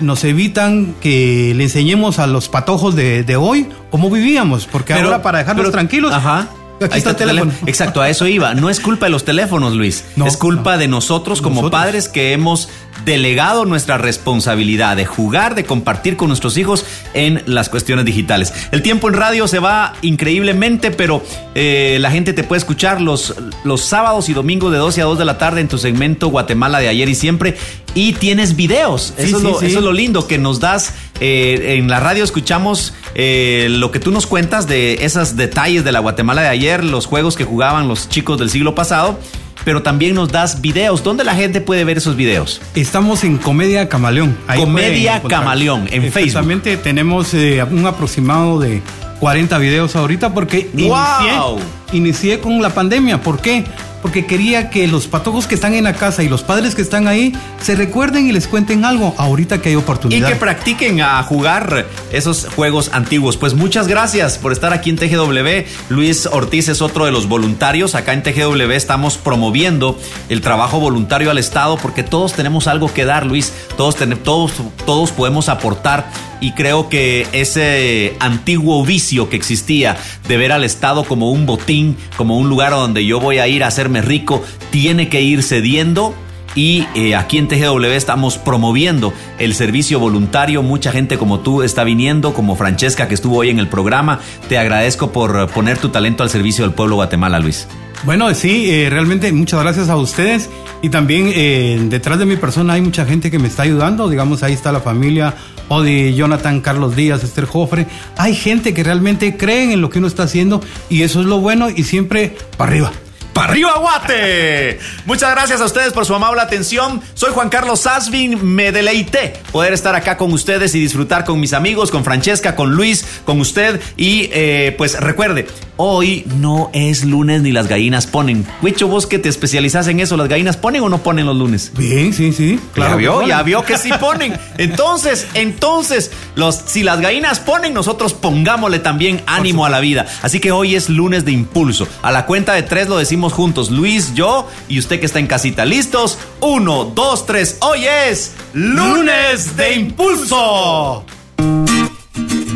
nos 0.00 0.24
evitan 0.24 0.94
que 1.00 1.52
le 1.54 1.64
enseñemos 1.64 2.18
a 2.18 2.26
los 2.26 2.48
patojos 2.48 2.96
de, 2.96 3.22
de 3.22 3.36
hoy 3.36 3.68
cómo 3.90 4.10
vivíamos, 4.10 4.66
porque 4.66 4.92
ahora 4.94 5.22
para 5.22 5.38
dejarlos 5.38 5.64
pero- 5.66 5.72
tranquilos, 5.72 6.12
Ajá. 6.12 6.48
Aquí 6.80 6.98
está 6.98 7.10
el 7.10 7.16
teléfono. 7.16 7.52
Exacto, 7.66 8.00
a 8.00 8.08
eso 8.08 8.26
iba. 8.26 8.54
No 8.54 8.70
es 8.70 8.80
culpa 8.80 9.06
de 9.06 9.10
los 9.10 9.24
teléfonos, 9.24 9.74
Luis. 9.74 10.04
No, 10.16 10.26
es 10.26 10.36
culpa 10.36 10.72
no. 10.72 10.78
de 10.78 10.88
nosotros 10.88 11.42
como 11.42 11.62
Nosotros. 11.62 11.80
padres 11.80 12.08
que 12.08 12.32
hemos 12.32 12.68
delegado 13.04 13.64
nuestra 13.64 13.98
responsabilidad 13.98 14.96
de 14.96 15.06
jugar, 15.06 15.54
de 15.54 15.64
compartir 15.64 16.16
con 16.16 16.28
nuestros 16.28 16.56
hijos 16.56 16.84
en 17.14 17.42
las 17.46 17.68
cuestiones 17.68 18.04
digitales. 18.04 18.52
El 18.72 18.82
tiempo 18.82 19.08
en 19.08 19.14
radio 19.14 19.48
se 19.48 19.58
va 19.58 19.94
increíblemente, 20.02 20.90
pero 20.90 21.22
eh, 21.54 21.98
la 22.00 22.10
gente 22.10 22.32
te 22.32 22.44
puede 22.44 22.58
escuchar 22.58 23.00
los, 23.00 23.34
los 23.64 23.80
sábados 23.82 24.28
y 24.28 24.32
domingos 24.34 24.72
de 24.72 24.78
12 24.78 25.02
a 25.02 25.04
2 25.04 25.18
de 25.18 25.24
la 25.24 25.38
tarde 25.38 25.60
en 25.60 25.68
tu 25.68 25.78
segmento 25.78 26.28
Guatemala 26.28 26.78
de 26.78 26.88
ayer 26.88 27.08
y 27.08 27.14
siempre. 27.14 27.56
Y 27.94 28.12
tienes 28.14 28.54
videos. 28.56 29.14
Sí, 29.16 29.24
eso, 29.24 29.36
es 29.36 29.42
sí, 29.42 29.48
lo, 29.48 29.58
sí. 29.60 29.66
eso 29.66 29.78
es 29.78 29.84
lo 29.84 29.92
lindo 29.92 30.26
que 30.26 30.38
nos 30.38 30.60
das. 30.60 30.92
eh, 31.20 31.76
en 31.78 31.88
la 31.88 32.00
radio 32.00 32.22
escuchamos 32.24 32.94
eh, 33.14 33.68
lo 33.70 33.90
que 33.90 34.00
tú 34.00 34.10
nos 34.10 34.26
cuentas 34.26 34.66
de 34.66 35.04
esos 35.04 35.36
detalles 35.36 35.84
de 35.84 35.92
la 35.92 36.00
Guatemala 36.00 36.42
de 36.42 36.48
ayer, 36.48 36.84
los 36.84 37.06
juegos 37.06 37.36
que 37.36 37.44
jugaban 37.44 37.88
los 37.88 38.08
chicos 38.08 38.38
del 38.38 38.50
siglo 38.50 38.74
pasado, 38.74 39.18
pero 39.64 39.82
también 39.82 40.14
nos 40.14 40.30
das 40.32 40.60
videos. 40.60 41.02
¿Dónde 41.02 41.24
la 41.24 41.34
gente 41.34 41.60
puede 41.60 41.84
ver 41.84 41.98
esos 41.98 42.16
videos? 42.16 42.60
Estamos 42.74 43.24
en 43.24 43.36
Comedia 43.36 43.88
Camaleón. 43.88 44.36
Ahí 44.46 44.60
Comedia. 44.60 45.22
Camaleón, 45.22 45.88
en 45.90 46.02
Facebook. 46.02 46.18
Exactamente, 46.18 46.76
tenemos 46.76 47.34
eh, 47.34 47.62
un 47.70 47.86
aproximado 47.86 48.58
de 48.58 48.82
40 49.20 49.58
videos 49.58 49.96
ahorita 49.96 50.32
porque 50.32 50.70
¡Wow! 50.72 50.80
inicié, 50.82 51.66
inicié 51.92 52.40
con 52.40 52.60
la 52.62 52.70
pandemia. 52.70 53.20
¿Por 53.22 53.40
qué? 53.40 53.64
Porque 54.02 54.24
quería 54.24 54.70
que 54.70 54.88
los 54.88 55.06
patojos 55.06 55.46
que 55.46 55.54
están 55.54 55.74
en 55.74 55.84
la 55.84 55.92
casa 55.92 56.22
y 56.22 56.28
los 56.30 56.42
padres 56.42 56.74
que 56.74 56.80
están 56.80 57.06
ahí 57.06 57.34
se 57.62 57.76
recuerden 57.76 58.26
y 58.26 58.32
les 58.32 58.46
cuenten 58.46 58.86
algo 58.86 59.14
ahorita 59.18 59.60
que 59.60 59.68
hay 59.68 59.74
Y 59.74 59.76
oportunidad. 59.76 60.26
que 60.26 60.36
practiquen 60.36 61.02
a 61.02 61.22
jugar 61.22 61.84
esos 62.10 62.46
juegos 62.56 62.88
antiguos. 62.94 63.36
Pues 63.36 63.52
muchas 63.52 63.88
gracias 63.88 64.38
por 64.38 64.52
estar 64.52 64.72
aquí 64.72 64.88
en 64.88 64.96
TGW. 64.96 65.66
Luis 65.90 66.24
Ortiz 66.24 66.68
es 66.68 66.80
otro 66.80 67.04
de 67.04 67.10
los 67.12 67.28
voluntarios. 67.28 67.94
Acá 67.94 68.14
en 68.14 68.22
TGW 68.22 68.70
estamos 68.72 69.18
promoviendo 69.18 70.00
el 70.30 70.40
trabajo 70.40 70.80
voluntario 70.80 71.30
al 71.30 71.36
Estado 71.36 71.76
porque 71.76 72.02
todos 72.02 72.32
tenemos 72.32 72.68
algo 72.68 72.90
que 72.94 73.04
dar, 73.04 73.26
Luis. 73.26 73.52
Todos, 73.76 73.96
ten- 73.96 74.16
todos, 74.16 74.52
todos 74.86 75.10
podemos 75.12 75.50
aportar. 75.50 76.10
Y 76.42 76.52
creo 76.52 76.88
que 76.88 77.26
ese 77.32 78.16
antiguo 78.18 78.82
vicio 78.82 79.28
que 79.28 79.36
existía 79.36 79.98
de 80.26 80.38
ver 80.38 80.52
al 80.52 80.64
Estado 80.64 81.04
como 81.04 81.30
un 81.32 81.44
botín, 81.44 81.79
como 82.16 82.38
un 82.38 82.48
lugar 82.48 82.72
donde 82.72 83.04
yo 83.04 83.20
voy 83.20 83.38
a 83.38 83.48
ir 83.48 83.64
a 83.64 83.68
hacerme 83.68 84.02
rico, 84.02 84.42
tiene 84.70 85.08
que 85.08 85.22
ir 85.22 85.42
cediendo 85.42 86.14
y 86.54 86.86
eh, 86.94 87.14
aquí 87.14 87.38
en 87.38 87.46
TGW 87.46 87.84
estamos 87.92 88.38
promoviendo 88.38 89.12
el 89.38 89.54
servicio 89.54 90.00
voluntario. 90.00 90.62
Mucha 90.62 90.90
gente 90.90 91.16
como 91.16 91.40
tú 91.40 91.62
está 91.62 91.84
viniendo, 91.84 92.34
como 92.34 92.56
Francesca 92.56 93.06
que 93.06 93.14
estuvo 93.14 93.38
hoy 93.38 93.50
en 93.50 93.58
el 93.58 93.68
programa. 93.68 94.20
Te 94.48 94.58
agradezco 94.58 95.12
por 95.12 95.38
eh, 95.38 95.46
poner 95.46 95.78
tu 95.78 95.90
talento 95.90 96.22
al 96.22 96.30
servicio 96.30 96.64
del 96.64 96.74
pueblo 96.74 96.96
Guatemala, 96.96 97.38
Luis. 97.38 97.68
Bueno, 98.04 98.32
sí, 98.34 98.70
eh, 98.70 98.88
realmente 98.88 99.30
muchas 99.32 99.60
gracias 99.62 99.88
a 99.88 99.96
ustedes. 99.96 100.48
Y 100.82 100.88
también 100.88 101.30
eh, 101.34 101.78
detrás 101.90 102.18
de 102.18 102.24
mi 102.24 102.36
persona 102.36 102.72
hay 102.74 102.80
mucha 102.80 103.04
gente 103.04 103.30
que 103.30 103.38
me 103.38 103.48
está 103.48 103.64
ayudando, 103.64 104.08
digamos 104.08 104.42
ahí 104.42 104.54
está 104.54 104.72
la 104.72 104.80
familia 104.80 105.34
Odi, 105.68 106.14
Jonathan, 106.14 106.62
Carlos 106.62 106.96
Díaz, 106.96 107.22
Esther 107.22 107.44
Jofre, 107.44 107.86
hay 108.16 108.34
gente 108.34 108.74
que 108.74 108.82
realmente 108.82 109.36
creen 109.36 109.70
en 109.70 109.80
lo 109.80 109.90
que 109.90 109.98
uno 109.98 110.08
está 110.08 110.24
haciendo 110.24 110.60
y 110.88 111.02
eso 111.02 111.20
es 111.20 111.26
lo 111.26 111.38
bueno 111.40 111.68
y 111.68 111.84
siempre 111.84 112.34
para 112.56 112.72
arriba. 112.72 112.92
¡Para 113.40 113.52
arriba, 113.52 113.72
Guate! 113.78 114.78
Muchas 115.06 115.30
gracias 115.30 115.62
a 115.62 115.64
ustedes 115.64 115.94
por 115.94 116.04
su 116.04 116.14
amable 116.14 116.42
atención. 116.42 117.00
Soy 117.14 117.30
Juan 117.32 117.48
Carlos 117.48 117.80
Sasvin. 117.80 118.54
Me 118.54 118.70
deleité 118.70 119.32
poder 119.50 119.72
estar 119.72 119.94
acá 119.94 120.18
con 120.18 120.30
ustedes 120.34 120.74
y 120.74 120.80
disfrutar 120.80 121.24
con 121.24 121.40
mis 121.40 121.54
amigos, 121.54 121.90
con 121.90 122.04
Francesca, 122.04 122.54
con 122.54 122.72
Luis, 122.72 123.02
con 123.24 123.40
usted. 123.40 123.80
Y 123.96 124.28
eh, 124.34 124.74
pues 124.76 125.00
recuerde, 125.00 125.46
hoy 125.78 126.26
no 126.38 126.68
es 126.74 127.06
lunes 127.06 127.40
ni 127.40 127.50
las 127.50 127.66
gallinas 127.66 128.06
ponen. 128.06 128.44
Huicho, 128.60 128.88
vos 128.88 129.06
que 129.06 129.18
te 129.18 129.30
especializas 129.30 129.88
en 129.88 130.00
eso, 130.00 130.18
¿las 130.18 130.28
gallinas 130.28 130.58
ponen 130.58 130.82
o 130.82 130.90
no 130.90 130.98
ponen 130.98 131.24
los 131.24 131.34
lunes? 131.34 131.72
Bien, 131.74 132.12
sí, 132.12 132.34
sí, 132.34 132.60
claro. 132.74 132.90
ya 132.90 132.96
vio, 132.98 133.26
ya 133.26 133.42
vio 133.42 133.64
que 133.64 133.78
sí 133.78 133.88
ponen. 134.00 134.38
Entonces, 134.58 135.26
entonces, 135.32 136.10
los, 136.34 136.56
si 136.66 136.82
las 136.82 137.00
gallinas 137.00 137.40
ponen, 137.40 137.72
nosotros 137.72 138.12
pongámosle 138.12 138.80
también 138.80 139.22
ánimo 139.24 139.64
a 139.64 139.70
la 139.70 139.80
vida. 139.80 140.04
Así 140.20 140.40
que 140.40 140.52
hoy 140.52 140.74
es 140.74 140.90
lunes 140.90 141.24
de 141.24 141.32
impulso. 141.32 141.88
A 142.02 142.12
la 142.12 142.26
cuenta 142.26 142.52
de 142.52 142.62
tres 142.62 142.86
lo 142.86 142.98
decimos 142.98 143.29
juntos. 143.30 143.70
Luis, 143.70 144.14
yo 144.14 144.46
y 144.68 144.78
usted 144.78 145.00
que 145.00 145.06
está 145.06 145.18
en 145.18 145.26
casita. 145.26 145.64
¿Listos? 145.64 146.18
Uno, 146.40 146.84
dos, 146.84 147.26
tres. 147.26 147.58
Hoy 147.60 147.84
es 147.84 148.32
lunes 148.52 149.56
de 149.56 149.74
impulso. 149.74 151.04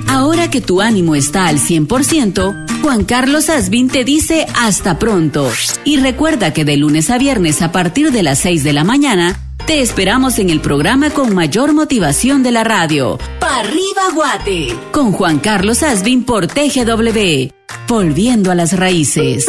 Ahora 0.08 0.48
que 0.48 0.60
tu 0.60 0.80
ánimo 0.80 1.16
está 1.16 1.48
al 1.48 1.58
100%, 1.58 2.82
Juan 2.82 3.04
Carlos 3.04 3.50
Asbin 3.50 3.88
te 3.88 4.04
dice 4.04 4.46
hasta 4.54 4.98
pronto. 4.98 5.50
Y 5.84 5.96
recuerda 5.96 6.52
que 6.52 6.64
de 6.64 6.76
lunes 6.76 7.10
a 7.10 7.18
viernes 7.18 7.62
a 7.62 7.72
partir 7.72 8.12
de 8.12 8.22
las 8.22 8.38
6 8.38 8.62
de 8.62 8.72
la 8.72 8.84
mañana, 8.84 9.40
te 9.66 9.80
esperamos 9.80 10.38
en 10.38 10.50
el 10.50 10.60
programa 10.60 11.10
con 11.10 11.34
mayor 11.34 11.72
motivación 11.72 12.42
de 12.42 12.52
la 12.52 12.62
radio. 12.62 13.18
¡Pa' 13.40 13.60
arriba, 13.60 14.02
Guate! 14.14 14.76
Con 14.92 15.12
Juan 15.12 15.38
Carlos 15.38 15.82
Asbin 15.82 16.22
por 16.24 16.46
TGW. 16.46 17.48
Volviendo 17.88 18.50
a 18.50 18.54
las 18.54 18.78
raíces. 18.78 19.46